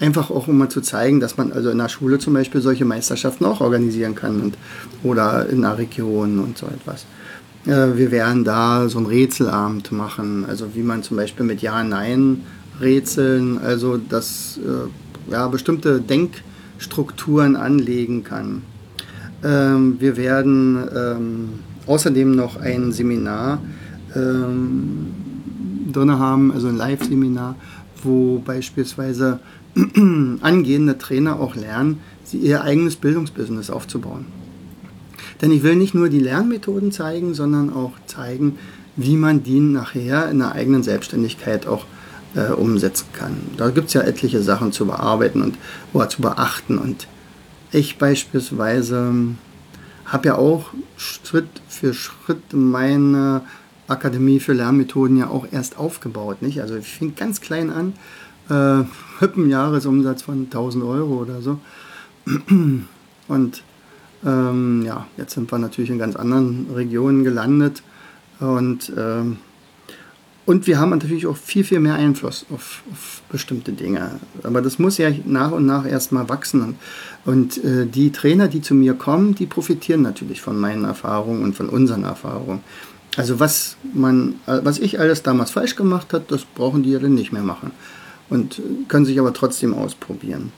Einfach 0.00 0.30
auch, 0.30 0.48
um 0.48 0.58
mal 0.58 0.70
zu 0.70 0.80
zeigen, 0.80 1.20
dass 1.20 1.36
man 1.36 1.52
also 1.52 1.70
in 1.70 1.78
der 1.78 1.88
Schule 1.88 2.18
zum 2.18 2.34
Beispiel 2.34 2.60
solche 2.60 2.84
Meisterschaften 2.84 3.44
auch 3.44 3.60
organisieren 3.60 4.14
kann 4.14 4.40
und, 4.40 4.58
oder 5.02 5.48
in 5.48 5.62
der 5.62 5.76
Region 5.76 6.38
und 6.38 6.56
so 6.56 6.66
etwas. 6.66 7.04
Äh, 7.66 7.98
wir 7.98 8.10
werden 8.10 8.44
da 8.44 8.88
so 8.88 8.98
ein 8.98 9.06
Rätselabend 9.06 9.92
machen, 9.92 10.46
also 10.48 10.74
wie 10.74 10.82
man 10.82 11.02
zum 11.02 11.16
Beispiel 11.16 11.44
mit 11.44 11.60
Ja, 11.60 11.82
Nein 11.82 12.42
rätseln, 12.80 13.58
also 13.58 13.96
das 13.96 14.58
äh, 14.58 14.88
ja, 15.30 15.48
bestimmte 15.48 16.00
Denkstrukturen 16.00 17.56
anlegen 17.56 18.24
kann. 18.24 18.62
Ähm, 19.44 20.00
wir 20.00 20.16
werden 20.16 20.78
ähm, 20.94 21.48
außerdem 21.86 22.34
noch 22.34 22.56
ein 22.56 22.92
Seminar 22.92 23.60
ähm, 24.14 25.06
drin 25.92 26.12
haben, 26.18 26.52
also 26.52 26.68
ein 26.68 26.76
Live-Seminar, 26.76 27.56
wo 28.02 28.38
beispielsweise 28.40 29.40
angehende 30.40 30.98
Trainer 30.98 31.40
auch 31.40 31.54
lernen, 31.54 32.00
ihr 32.32 32.62
eigenes 32.62 32.96
Bildungsbusiness 32.96 33.70
aufzubauen. 33.70 34.26
Denn 35.40 35.52
ich 35.52 35.62
will 35.62 35.76
nicht 35.76 35.94
nur 35.94 36.08
die 36.08 36.18
Lernmethoden 36.18 36.90
zeigen, 36.92 37.32
sondern 37.34 37.72
auch 37.72 37.92
zeigen, 38.06 38.58
wie 38.96 39.16
man 39.16 39.44
die 39.44 39.60
nachher 39.60 40.28
in 40.30 40.40
der 40.40 40.52
eigenen 40.52 40.82
Selbstständigkeit 40.82 41.66
auch 41.66 41.86
äh, 42.34 42.52
umsetzen 42.52 43.06
kann. 43.12 43.36
Da 43.56 43.70
gibt 43.70 43.88
es 43.88 43.94
ja 43.94 44.02
etliche 44.02 44.42
Sachen 44.42 44.72
zu 44.72 44.86
bearbeiten 44.86 45.42
und 45.42 45.56
oder 45.92 46.08
zu 46.08 46.22
beachten 46.22 46.78
und 46.78 47.06
ich 47.70 47.98
beispielsweise 47.98 49.12
habe 50.06 50.28
ja 50.28 50.36
auch 50.36 50.70
Schritt 50.96 51.48
für 51.68 51.92
Schritt 51.92 52.52
meine 52.52 53.42
Akademie 53.88 54.40
für 54.40 54.52
Lernmethoden 54.52 55.16
ja 55.16 55.28
auch 55.28 55.46
erst 55.50 55.78
aufgebaut. 55.78 56.42
Nicht? 56.42 56.60
Also 56.60 56.76
ich 56.76 56.86
fing 56.86 57.14
ganz 57.14 57.40
klein 57.40 57.70
an, 57.70 57.92
äh, 58.48 58.84
Hüppen 59.20 59.50
Jahresumsatz 59.50 60.22
von 60.22 60.44
1000 60.44 60.84
Euro 60.84 61.16
oder 61.16 61.42
so. 61.42 61.58
Und 63.28 63.62
ähm, 64.24 64.82
ja, 64.84 65.06
jetzt 65.16 65.34
sind 65.34 65.50
wir 65.52 65.58
natürlich 65.58 65.90
in 65.90 65.98
ganz 65.98 66.16
anderen 66.16 66.66
Regionen 66.74 67.24
gelandet 67.24 67.82
und, 68.40 68.92
ähm, 68.96 69.36
und 70.48 70.66
wir 70.66 70.78
haben 70.78 70.88
natürlich 70.88 71.26
auch 71.26 71.36
viel, 71.36 71.62
viel 71.62 71.78
mehr 71.78 71.96
Einfluss 71.96 72.46
auf, 72.50 72.82
auf, 72.90 73.20
bestimmte 73.30 73.72
Dinge. 73.72 74.18
Aber 74.44 74.62
das 74.62 74.78
muss 74.78 74.96
ja 74.96 75.10
nach 75.26 75.52
und 75.52 75.66
nach 75.66 75.84
erstmal 75.84 76.30
wachsen. 76.30 76.76
Und, 77.26 77.62
äh, 77.62 77.84
die 77.84 78.12
Trainer, 78.12 78.48
die 78.48 78.62
zu 78.62 78.74
mir 78.74 78.94
kommen, 78.94 79.34
die 79.34 79.44
profitieren 79.44 80.00
natürlich 80.00 80.40
von 80.40 80.58
meinen 80.58 80.84
Erfahrungen 80.84 81.42
und 81.42 81.54
von 81.54 81.68
unseren 81.68 82.04
Erfahrungen. 82.04 82.60
Also 83.18 83.40
was 83.40 83.76
man, 83.92 84.36
was 84.46 84.78
ich 84.78 84.98
alles 84.98 85.22
damals 85.22 85.50
falsch 85.50 85.76
gemacht 85.76 86.14
habe, 86.14 86.24
das 86.28 86.46
brauchen 86.46 86.82
die 86.82 86.92
ja 86.92 86.98
dann 86.98 87.12
nicht 87.12 87.30
mehr 87.30 87.42
machen 87.42 87.72
und 88.30 88.62
können 88.88 89.04
sich 89.04 89.20
aber 89.20 89.34
trotzdem 89.34 89.74
ausprobieren. 89.74 90.50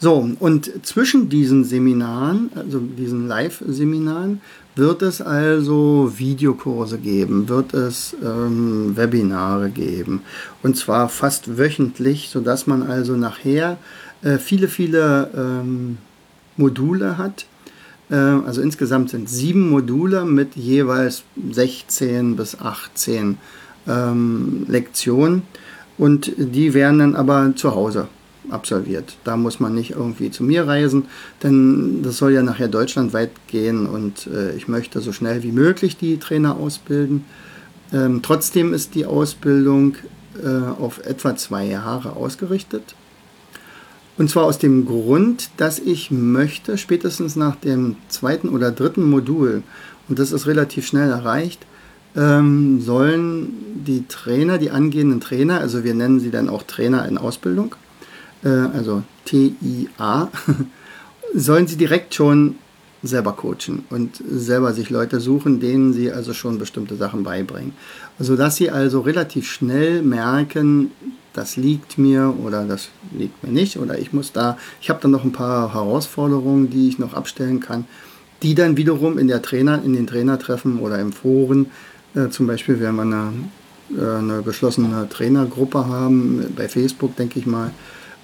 So, 0.00 0.30
und 0.38 0.86
zwischen 0.86 1.28
diesen 1.28 1.64
Seminaren, 1.64 2.50
also 2.54 2.78
diesen 2.78 3.26
Live-Seminaren, 3.26 4.40
wird 4.76 5.02
es 5.02 5.20
also 5.20 6.12
Videokurse 6.16 6.98
geben, 6.98 7.48
wird 7.48 7.74
es 7.74 8.14
ähm, 8.24 8.96
Webinare 8.96 9.70
geben. 9.70 10.22
Und 10.62 10.76
zwar 10.76 11.08
fast 11.08 11.58
wöchentlich, 11.58 12.28
sodass 12.30 12.68
man 12.68 12.84
also 12.84 13.16
nachher 13.16 13.76
äh, 14.22 14.38
viele, 14.38 14.68
viele 14.68 15.30
ähm, 15.36 15.98
Module 16.56 17.18
hat. 17.18 17.46
Äh, 18.08 18.14
also 18.14 18.62
insgesamt 18.62 19.10
sind 19.10 19.28
sieben 19.28 19.68
Module 19.68 20.24
mit 20.24 20.54
jeweils 20.54 21.24
16 21.50 22.36
bis 22.36 22.60
18 22.60 23.36
ähm, 23.88 24.64
Lektionen. 24.68 25.42
Und 25.96 26.32
die 26.36 26.72
werden 26.72 27.00
dann 27.00 27.16
aber 27.16 27.52
zu 27.56 27.74
Hause 27.74 28.06
absolviert. 28.50 29.16
Da 29.24 29.36
muss 29.36 29.60
man 29.60 29.74
nicht 29.74 29.90
irgendwie 29.90 30.30
zu 30.30 30.42
mir 30.44 30.66
reisen, 30.66 31.06
denn 31.42 32.02
das 32.02 32.18
soll 32.18 32.32
ja 32.32 32.42
nachher 32.42 32.68
deutschlandweit 32.68 33.30
gehen 33.46 33.86
und 33.86 34.26
äh, 34.26 34.54
ich 34.56 34.68
möchte 34.68 35.00
so 35.00 35.12
schnell 35.12 35.42
wie 35.42 35.52
möglich 35.52 35.96
die 35.96 36.18
Trainer 36.18 36.56
ausbilden. 36.56 37.24
Ähm, 37.92 38.20
trotzdem 38.22 38.74
ist 38.74 38.94
die 38.94 39.06
Ausbildung 39.06 39.96
äh, 40.42 40.48
auf 40.80 41.04
etwa 41.04 41.36
zwei 41.36 41.64
Jahre 41.66 42.16
ausgerichtet. 42.16 42.94
Und 44.18 44.28
zwar 44.28 44.44
aus 44.44 44.58
dem 44.58 44.84
Grund, 44.84 45.50
dass 45.58 45.78
ich 45.78 46.10
möchte, 46.10 46.76
spätestens 46.76 47.36
nach 47.36 47.54
dem 47.54 47.96
zweiten 48.08 48.48
oder 48.48 48.72
dritten 48.72 49.08
Modul, 49.08 49.62
und 50.08 50.18
das 50.18 50.32
ist 50.32 50.46
relativ 50.46 50.86
schnell 50.86 51.10
erreicht, 51.10 51.64
ähm, 52.16 52.80
sollen 52.80 53.52
die 53.86 54.06
Trainer, 54.08 54.58
die 54.58 54.70
angehenden 54.70 55.20
Trainer, 55.20 55.60
also 55.60 55.84
wir 55.84 55.94
nennen 55.94 56.18
sie 56.18 56.30
dann 56.30 56.48
auch 56.48 56.64
Trainer 56.64 57.06
in 57.06 57.16
Ausbildung, 57.16 57.76
äh, 58.44 58.48
also 58.48 59.02
TIA, 59.24 60.30
sollen 61.34 61.66
sie 61.66 61.76
direkt 61.76 62.14
schon 62.14 62.56
selber 63.02 63.32
coachen 63.32 63.84
und 63.90 64.22
selber 64.28 64.72
sich 64.72 64.90
Leute 64.90 65.20
suchen, 65.20 65.60
denen 65.60 65.92
sie 65.92 66.10
also 66.10 66.32
schon 66.34 66.58
bestimmte 66.58 66.96
Sachen 66.96 67.22
beibringen. 67.22 67.72
Sodass 68.18 68.56
sie 68.56 68.70
also 68.70 69.00
relativ 69.00 69.48
schnell 69.48 70.02
merken, 70.02 70.90
das 71.32 71.56
liegt 71.56 71.98
mir 71.98 72.34
oder 72.44 72.64
das 72.64 72.88
liegt 73.16 73.44
mir 73.44 73.52
nicht 73.52 73.78
oder 73.78 73.98
ich 73.98 74.12
muss 74.12 74.32
da, 74.32 74.58
ich 74.80 74.90
habe 74.90 75.00
dann 75.00 75.12
noch 75.12 75.24
ein 75.24 75.32
paar 75.32 75.72
Herausforderungen, 75.72 76.70
die 76.70 76.88
ich 76.88 76.98
noch 76.98 77.14
abstellen 77.14 77.60
kann, 77.60 77.84
die 78.42 78.54
dann 78.54 78.76
wiederum 78.76 79.18
in 79.18 79.28
der 79.28 79.42
Trainer, 79.42 79.80
in 79.84 79.92
den 79.92 80.06
Trainertreffen 80.06 80.80
oder 80.80 80.98
im 80.98 81.12
Foren, 81.12 81.66
äh, 82.14 82.28
zum 82.28 82.46
Beispiel, 82.46 82.80
wenn 82.80 82.96
wir 82.96 83.02
eine, 83.02 83.32
äh, 83.96 84.18
eine 84.18 84.42
geschlossene 84.42 85.08
Trainergruppe 85.08 85.86
haben, 85.86 86.44
bei 86.56 86.68
Facebook, 86.68 87.14
denke 87.16 87.38
ich 87.38 87.46
mal, 87.46 87.70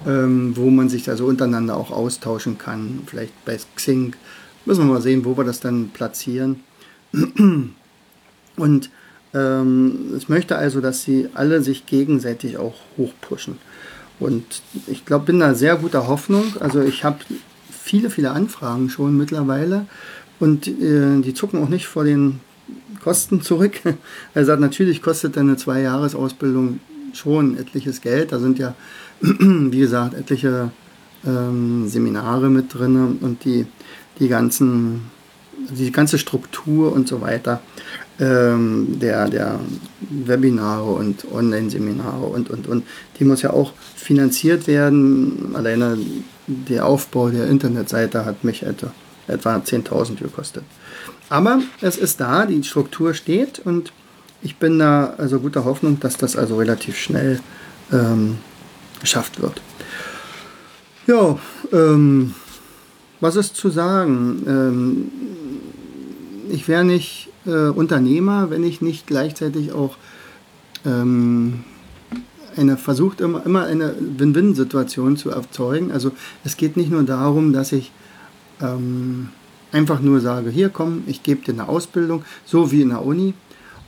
ähm, 0.07 0.57
wo 0.57 0.71
man 0.71 0.89
sich 0.89 1.09
also 1.09 1.27
untereinander 1.27 1.77
auch 1.77 1.91
austauschen 1.91 2.59
kann. 2.59 3.01
Vielleicht 3.07 3.45
bei 3.45 3.59
Xing. 3.77 4.15
Müssen 4.67 4.87
wir 4.87 4.95
mal 4.95 5.03
sehen, 5.03 5.25
wo 5.25 5.37
wir 5.37 5.45
das 5.45 5.61
dann 5.61 5.91
platzieren. 5.91 6.61
Und 8.57 8.91
ähm, 9.35 10.15
ich 10.17 10.29
möchte 10.29 10.57
also, 10.57 10.81
dass 10.81 11.03
sie 11.03 11.29
alle 11.35 11.63
sich 11.63 11.87
gegenseitig 11.87 12.57
auch 12.57 12.75
hochpushen. 12.97 13.59
Und 14.21 14.63
ich 14.87 15.05
glaube, 15.05 15.27
bin 15.27 15.41
da 15.41 15.55
sehr 15.55 15.77
guter 15.77 16.07
Hoffnung. 16.07 16.45
Also 16.61 16.81
ich 16.81 17.05
habe 17.05 17.19
viele, 17.69 18.11
viele 18.11 18.31
Anfragen 18.31 18.89
schon 18.89 19.17
mittlerweile 19.17 19.87
und 20.41 20.67
äh, 20.67 21.21
die 21.21 21.35
zucken 21.35 21.63
auch 21.63 21.69
nicht 21.69 21.87
vor 21.87 22.05
den 22.05 22.41
Kosten 23.03 23.43
zurück. 23.43 23.81
Er 24.35 24.45
sagt, 24.45 24.61
natürlich 24.61 25.03
kostet 25.03 25.37
eine 25.37 25.57
Zwei-Jahres-Ausbildung 25.57 26.81
schon 27.17 27.59
etliches 27.59 28.01
Geld. 28.01 28.33
Da 28.33 28.39
sind 28.39 28.59
ja 28.59 28.75
wie 29.21 29.79
gesagt, 29.79 30.15
etliche 30.15 30.71
ähm, 31.27 31.89
Seminare 31.89 32.51
mit 32.51 32.75
drin 32.75 33.19
und 33.21 33.45
die, 33.45 33.67
die 34.19 34.29
ganzen, 34.29 35.11
die 35.71 35.91
ganze 35.91 36.19
Struktur 36.19 36.93
und 36.93 37.09
so 37.09 37.21
weiter 37.21 37.61
ähm, 38.21 38.99
der, 39.01 39.29
der 39.29 39.61
Webinare 40.01 40.85
und 40.85 41.27
Online-Seminare 41.33 42.27
und, 42.27 42.51
und, 42.51 42.67
und, 42.67 42.85
die 43.19 43.25
muss 43.25 43.43
ja 43.43 43.51
auch 43.51 43.73
finanziert 43.97 44.67
werden. 44.67 45.55
Alleine 45.55 45.99
der 46.47 46.87
Aufbau 46.87 47.31
der 47.31 47.49
Internetseite 47.49 48.25
hat 48.25 48.45
mich 48.45 48.63
etwa, 48.63 48.93
etwa 49.27 49.57
10.000 49.57 50.17
gekostet. 50.17 50.65
Aber 51.29 51.61
es 51.81 51.97
ist 51.97 52.21
da, 52.21 52.47
die 52.47 52.63
Struktur 52.63 53.15
steht 53.15 53.61
und 53.65 53.93
ich 54.45 54.57
bin 54.57 54.79
da 54.79 55.15
also 55.19 55.41
guter 55.41 55.65
Hoffnung, 55.65 55.99
dass 55.99 56.17
das 56.17 56.37
also 56.37 56.57
relativ 56.59 56.97
schnell 56.97 57.41
ähm, 57.91 58.39
geschafft 59.01 59.43
wird. 59.43 59.61
Ja, 61.07 61.39
ähm, 61.73 62.35
was 63.21 63.37
ist 63.37 63.57
zu 63.57 63.71
sagen? 63.71 64.43
Ähm, 64.47 65.11
ich 66.51 66.69
wäre 66.69 66.85
nicht 66.85 67.31
äh, 67.47 67.69
Unternehmer, 67.69 68.51
wenn 68.51 68.65
ich 68.65 68.83
nicht 68.83 69.07
gleichzeitig 69.07 69.73
auch 69.73 69.97
ähm, 70.85 71.65
eine 72.57 72.77
versucht 72.77 73.23
immer, 73.23 73.45
immer 73.47 73.65
eine 73.65 73.95
Win-Win-Situation 73.99 75.17
zu 75.17 75.31
erzeugen. 75.31 75.91
Also 75.91 76.13
es 76.45 76.59
geht 76.59 76.77
nicht 76.77 76.91
nur 76.91 77.03
darum, 77.03 77.55
dass 77.55 77.73
ich 77.73 77.93
ähm, 78.61 79.31
einfach 79.73 80.01
nur 80.01 80.21
sage, 80.21 80.51
hier 80.51 80.69
komm, 80.69 81.03
ich 81.07 81.23
gebe 81.23 81.45
dir 81.45 81.53
eine 81.53 81.69
Ausbildung, 81.69 82.25
so 82.45 82.71
wie 82.71 82.83
in 82.83 82.91
der 82.91 83.05
Uni, 83.05 83.35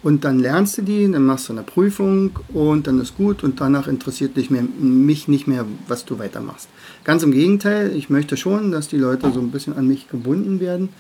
und 0.03 0.25
dann 0.25 0.39
lernst 0.39 0.79
du 0.79 0.83
die, 0.83 1.11
dann 1.11 1.25
machst 1.25 1.49
du 1.49 1.53
eine 1.53 1.63
Prüfung 1.63 2.39
und 2.53 2.87
dann 2.87 3.01
ist 3.01 3.17
gut 3.17 3.43
und 3.43 3.61
danach 3.61 3.89
interessiert 3.89 4.37
dich 4.37 4.51
mehr, 4.51 4.63
mich 4.79 5.27
nicht 5.27 5.47
mehr, 5.47 5.65
was 5.89 6.05
du 6.05 6.19
weitermachst. 6.19 6.69
Ganz 7.05 7.23
im 7.23 7.33
Gegenteil, 7.33 7.95
ich 7.95 8.11
möchte 8.11 8.37
schon, 8.37 8.71
dass 8.71 8.89
die 8.89 8.99
Leute 8.99 9.33
so 9.33 9.41
ein 9.41 9.51
bisschen 9.51 9.77
an 9.77 9.89
mich 9.89 10.09
gebunden 10.09 10.61
werden. 10.61 10.91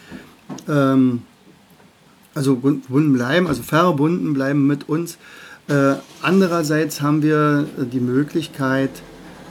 Ähm, 0.68 1.22
also 2.34 2.56
gebunden 2.56 3.12
bleiben, 3.14 3.46
also 3.46 3.62
verbunden 3.62 4.34
bleiben 4.34 4.66
mit 4.66 4.88
uns. 4.88 5.16
Äh, 5.68 5.94
andererseits 6.22 7.00
haben 7.00 7.22
wir 7.22 7.66
die 7.92 8.00
Möglichkeit, 8.00 8.90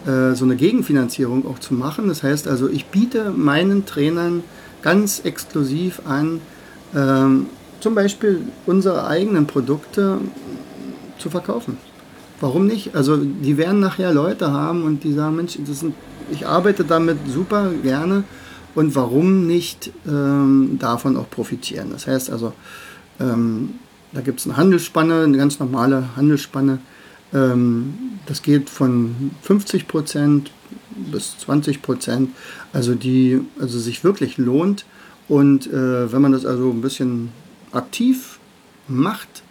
äh, 0.06 0.36
so 0.36 0.46
eine 0.46 0.56
Gegenfinanzierung 0.56 1.48
auch 1.48 1.60
zu 1.60 1.74
machen. 1.74 2.08
Das 2.08 2.24
heißt 2.24 2.48
also, 2.48 2.70
ich 2.70 2.86
biete 2.86 3.32
meinen 3.32 3.86
Trainern 3.86 4.44
ganz 4.82 5.22
exklusiv 5.24 6.02
an, 6.06 6.42
ähm, 6.96 7.48
zum 7.86 7.94
Beispiel 7.94 8.42
unsere 8.66 9.06
eigenen 9.06 9.46
Produkte 9.46 10.18
zu 11.20 11.30
verkaufen. 11.30 11.78
Warum 12.42 12.66
nicht? 12.66 12.96
Also 12.96 13.16
die 13.16 13.58
werden 13.58 13.80
nachher 13.80 14.12
Leute 14.12 14.52
haben 14.52 14.82
und 14.82 15.04
die 15.04 15.14
sagen, 15.14 15.36
Mensch, 15.36 15.60
sind, 15.64 15.94
ich 16.32 16.48
arbeite 16.48 16.84
damit 16.84 17.20
super 17.28 17.70
gerne 17.84 18.24
und 18.74 18.96
warum 18.96 19.46
nicht 19.46 19.92
ähm, 20.08 20.78
davon 20.80 21.16
auch 21.16 21.30
profitieren? 21.30 21.90
Das 21.92 22.08
heißt 22.08 22.32
also, 22.32 22.54
ähm, 23.20 23.76
da 24.14 24.22
gibt 24.22 24.40
es 24.40 24.48
eine 24.48 24.58
Handelsspanne, 24.58 25.22
eine 25.22 25.38
ganz 25.38 25.60
normale 25.60 26.16
Handelsspanne. 26.16 26.80
Ähm, 27.36 27.94
das 28.26 28.42
geht 28.42 28.68
von 28.68 29.30
50 29.44 29.88
Prozent 29.88 30.50
bis 31.12 31.38
20 31.38 31.84
Prozent, 31.84 32.32
also 32.74 32.96
die 32.96 33.42
also 33.60 33.78
sich 33.78 34.04
wirklich 34.04 34.40
lohnt. 34.40 34.86
Und 35.28 35.68
äh, 35.68 36.12
wenn 36.12 36.24
man 36.24 36.32
das 36.32 36.48
also 36.48 36.72
ein 36.72 36.82
bisschen 36.82 37.30
aktiv 37.76 38.40
macht, 38.88 39.44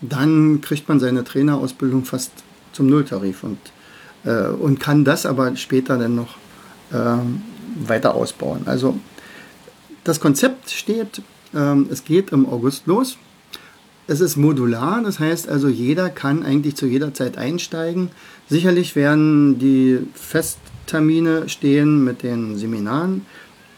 dann 0.00 0.60
kriegt 0.60 0.88
man 0.88 1.00
seine 1.00 1.24
Trainerausbildung 1.24 2.04
fast 2.04 2.32
zum 2.72 2.86
Nulltarif 2.86 3.44
und, 3.44 3.58
äh, 4.24 4.48
und 4.48 4.80
kann 4.80 5.04
das 5.04 5.26
aber 5.26 5.56
später 5.56 5.98
dann 5.98 6.14
noch 6.14 6.36
äh, 6.92 7.18
weiter 7.86 8.14
ausbauen. 8.14 8.62
Also 8.66 8.98
das 10.04 10.20
Konzept 10.20 10.70
steht, 10.70 11.22
äh, 11.54 11.76
es 11.90 12.04
geht 12.04 12.30
im 12.30 12.46
August 12.46 12.86
los. 12.86 13.18
es 14.06 14.20
ist 14.20 14.36
modular, 14.36 15.02
das 15.04 15.20
heißt 15.20 15.48
also, 15.48 15.68
jeder 15.68 16.10
kann 16.10 16.42
eigentlich 16.42 16.74
zu 16.74 16.86
jeder 16.86 17.14
Zeit 17.14 17.38
einsteigen. 17.38 18.10
Sicherlich 18.48 18.96
werden 18.96 19.60
die 19.60 20.00
Festtermine 20.14 21.48
stehen 21.48 22.02
mit 22.02 22.24
den 22.24 22.56
Seminaren, 22.56 23.24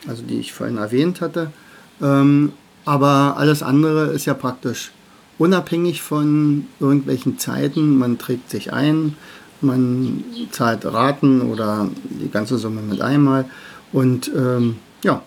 also 0.07 0.23
die 0.23 0.38
ich 0.38 0.55
vorhin 0.55 0.79
erwähnt 0.79 1.21
hatte. 1.21 1.53
Ähm, 2.01 2.53
aber 2.85 3.37
alles 3.37 3.62
andere 3.62 4.07
ist 4.07 4.25
ja 4.25 4.35
praktisch 4.35 4.92
unabhängig 5.38 6.03
von 6.03 6.66
irgendwelchen 6.81 7.38
Zeiten. 7.38 7.99
Man 7.99 8.18
trägt 8.18 8.51
sich 8.51 8.73
ein, 8.73 9.16
man 9.61 10.25
zahlt 10.51 10.85
Raten 10.85 11.42
oder 11.42 11.88
die 12.05 12.31
ganze 12.31 12.59
Summe 12.59 12.83
mit 12.83 13.01
einmal. 13.01 13.45
Und 13.92 14.31
ähm, 14.35 14.77
ja, 15.03 15.23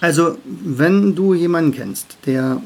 also 0.00 0.36
wenn 0.44 1.14
du 1.14 1.34
jemanden 1.34 1.72
kennst, 1.72 2.18
der 2.26 2.62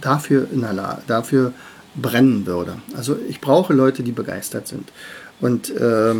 dafür 0.00 0.48
in 0.52 0.60
der 0.60 1.02
dafür 1.06 1.52
brennen 1.94 2.46
würde. 2.46 2.76
Also 2.96 3.16
ich 3.28 3.40
brauche 3.40 3.72
Leute, 3.74 4.02
die 4.02 4.12
begeistert 4.12 4.68
sind 4.68 4.92
und, 5.40 5.70
äh, 5.70 6.14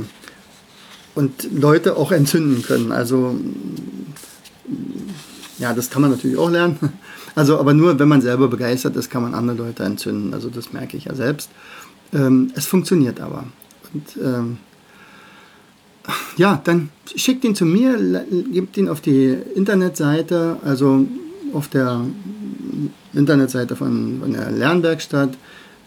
und 1.14 1.48
Leute 1.52 1.96
auch 1.96 2.12
entzünden 2.12 2.62
können. 2.62 2.92
Also 2.92 3.36
ja, 5.60 5.72
das 5.74 5.90
kann 5.90 6.02
man 6.02 6.10
natürlich 6.10 6.36
auch 6.36 6.50
lernen. 6.50 6.76
Also, 7.36 7.60
aber 7.60 7.74
nur 7.74 7.96
wenn 8.00 8.08
man 8.08 8.20
selber 8.20 8.48
begeistert 8.48 8.96
ist, 8.96 9.08
kann 9.08 9.22
man 9.22 9.34
andere 9.34 9.56
Leute 9.56 9.84
entzünden. 9.84 10.34
Also 10.34 10.50
das 10.50 10.72
merke 10.72 10.96
ich 10.96 11.04
ja 11.04 11.14
selbst. 11.14 11.48
Ähm, 12.12 12.50
es 12.56 12.66
funktioniert 12.66 13.20
aber. 13.20 13.44
Und 13.94 14.18
ähm, 14.20 14.56
ja, 16.36 16.60
dann 16.64 16.88
schickt 17.14 17.44
ihn 17.44 17.54
zu 17.54 17.64
mir, 17.64 18.26
gebt 18.52 18.76
ihn 18.76 18.88
auf 18.88 19.00
die 19.00 19.38
Internetseite, 19.54 20.56
also 20.64 21.06
auf 21.52 21.68
der 21.68 22.04
Internetseite 23.12 23.76
von, 23.76 24.18
von 24.20 24.32
der 24.32 24.50
Lernwerkstatt 24.50 25.36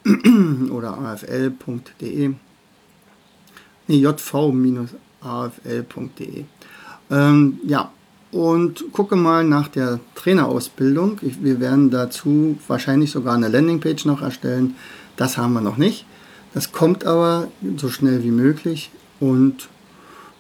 oder 0.70 0.96
afl.de, 0.98 2.34
nee, 3.88 3.96
jv-afl.de. 3.96 4.84
Ähm, 7.10 7.60
ja, 7.66 7.92
und 8.32 8.92
gucke 8.92 9.14
mal 9.14 9.44
nach 9.44 9.68
der 9.68 10.00
Trainerausbildung. 10.14 11.18
Ich, 11.20 11.44
wir 11.44 11.60
werden 11.60 11.90
dazu 11.90 12.58
wahrscheinlich 12.66 13.10
sogar 13.10 13.34
eine 13.34 13.48
Landingpage 13.48 14.06
noch 14.06 14.22
erstellen. 14.22 14.74
Das 15.16 15.36
haben 15.36 15.52
wir 15.52 15.60
noch 15.60 15.76
nicht. 15.76 16.06
Das 16.54 16.72
kommt 16.72 17.04
aber 17.04 17.48
so 17.76 17.90
schnell 17.90 18.24
wie 18.24 18.30
möglich 18.30 18.90
und 19.20 19.68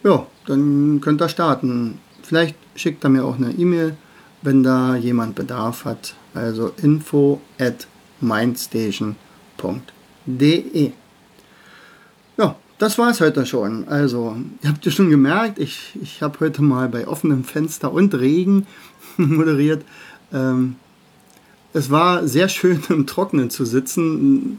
ja, 0.02 0.26
dann 0.46 1.00
könnt 1.00 1.22
ihr 1.22 1.28
starten. 1.28 1.98
Vielleicht 2.22 2.56
schickt 2.74 3.04
er 3.04 3.10
mir 3.10 3.24
auch 3.24 3.36
eine 3.36 3.52
E-Mail, 3.52 3.96
wenn 4.42 4.62
da 4.62 4.96
jemand 4.96 5.34
Bedarf 5.34 5.84
hat. 5.84 6.14
Also 6.34 6.72
info 6.82 7.40
at 7.58 7.86
mindstation.de. 8.20 10.92
Ja, 12.36 12.56
das 12.78 12.98
war 12.98 13.10
es 13.10 13.20
heute 13.20 13.46
schon. 13.46 13.86
Also, 13.88 14.36
ihr 14.62 14.70
habt 14.70 14.84
ja 14.84 14.92
schon 14.92 15.10
gemerkt, 15.10 15.58
ich, 15.58 15.96
ich 16.00 16.22
habe 16.22 16.40
heute 16.40 16.62
mal 16.62 16.88
bei 16.88 17.06
offenem 17.06 17.44
Fenster 17.44 17.92
und 17.92 18.14
Regen 18.14 18.66
moderiert. 19.16 19.84
Ähm, 20.32 20.76
es 21.72 21.90
war 21.90 22.26
sehr 22.26 22.48
schön 22.48 22.82
im 22.88 23.06
Trockenen 23.06 23.50
zu 23.50 23.64
sitzen, 23.64 24.58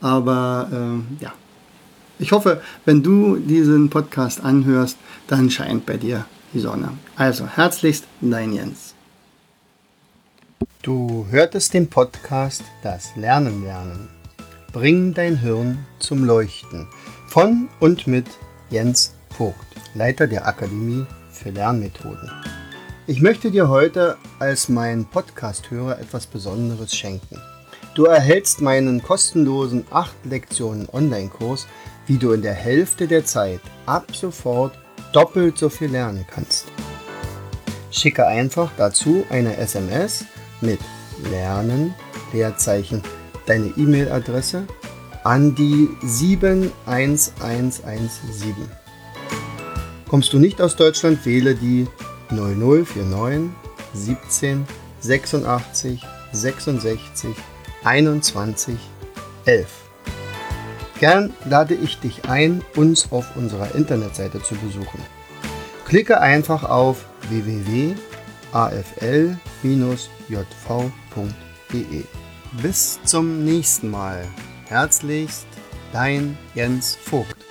aber 0.00 0.68
äh, 0.72 1.22
ja. 1.22 1.32
Ich 2.20 2.30
hoffe, 2.30 2.62
wenn 2.84 3.02
du 3.02 3.36
diesen 3.36 3.90
Podcast 3.90 4.44
anhörst, 4.44 4.98
dann 5.26 5.50
scheint 5.50 5.84
bei 5.84 5.96
dir 5.96 6.24
die 6.52 6.60
Sonne. 6.60 6.90
Also 7.16 7.46
herzlichst 7.46 8.06
dein 8.20 8.52
Jens. 8.52 8.93
Du 10.82 11.26
hörtest 11.30 11.74
den 11.74 11.88
Podcast 11.88 12.62
Das 12.82 13.16
Lernen 13.16 13.64
lernen. 13.64 14.08
Bring 14.72 15.14
dein 15.14 15.36
Hirn 15.36 15.86
zum 15.98 16.24
Leuchten 16.24 16.86
von 17.28 17.68
und 17.80 18.06
mit 18.06 18.26
Jens 18.70 19.14
Vogt, 19.36 19.56
Leiter 19.94 20.26
der 20.26 20.46
Akademie 20.46 21.06
für 21.30 21.50
Lernmethoden. 21.50 22.30
Ich 23.06 23.20
möchte 23.20 23.50
dir 23.50 23.68
heute 23.68 24.16
als 24.38 24.68
mein 24.68 25.04
Podcast-Hörer 25.04 25.98
etwas 25.98 26.26
Besonderes 26.26 26.94
schenken. 26.94 27.40
Du 27.94 28.04
erhältst 28.04 28.60
meinen 28.60 29.02
kostenlosen 29.02 29.86
8 29.90 30.12
Lektionen 30.24 30.88
Online-Kurs, 30.92 31.66
wie 32.06 32.18
du 32.18 32.32
in 32.32 32.42
der 32.42 32.54
Hälfte 32.54 33.06
der 33.06 33.24
Zeit 33.24 33.60
ab 33.86 34.14
sofort 34.14 34.78
doppelt 35.12 35.58
so 35.58 35.68
viel 35.68 35.90
lernen 35.90 36.24
kannst. 36.28 36.66
Schicke 37.90 38.26
einfach 38.26 38.70
dazu 38.76 39.24
eine 39.30 39.56
SMS 39.56 40.24
mit 40.60 40.80
Lernen, 41.30 41.94
Leerzeichen, 42.32 43.02
deine 43.46 43.68
E-Mail-Adresse 43.76 44.66
an 45.22 45.54
die 45.54 45.88
71117. 46.02 48.54
Kommst 50.08 50.32
du 50.32 50.38
nicht 50.38 50.60
aus 50.60 50.74
Deutschland, 50.76 51.24
wähle 51.24 51.54
die 51.54 51.86
0049 52.30 53.50
17 53.94 54.66
86 55.00 56.02
66 56.32 57.30
21 57.84 58.76
11. 59.44 59.66
Gern 61.00 61.34
lade 61.44 61.74
ich 61.74 62.00
dich 62.00 62.28
ein, 62.28 62.62
uns 62.76 63.12
auf 63.12 63.36
unserer 63.36 63.74
Internetseite 63.74 64.42
zu 64.42 64.54
besuchen. 64.54 65.00
Klicke 65.84 66.20
einfach 66.20 66.64
auf 66.64 67.04
www.afl-jv.de. 70.28 72.04
Bis 72.62 73.00
zum 73.04 73.44
nächsten 73.44 73.90
Mal. 73.90 74.26
Herzlichst, 74.68 75.46
dein 75.92 76.38
Jens 76.54 76.96
Vogt. 76.96 77.43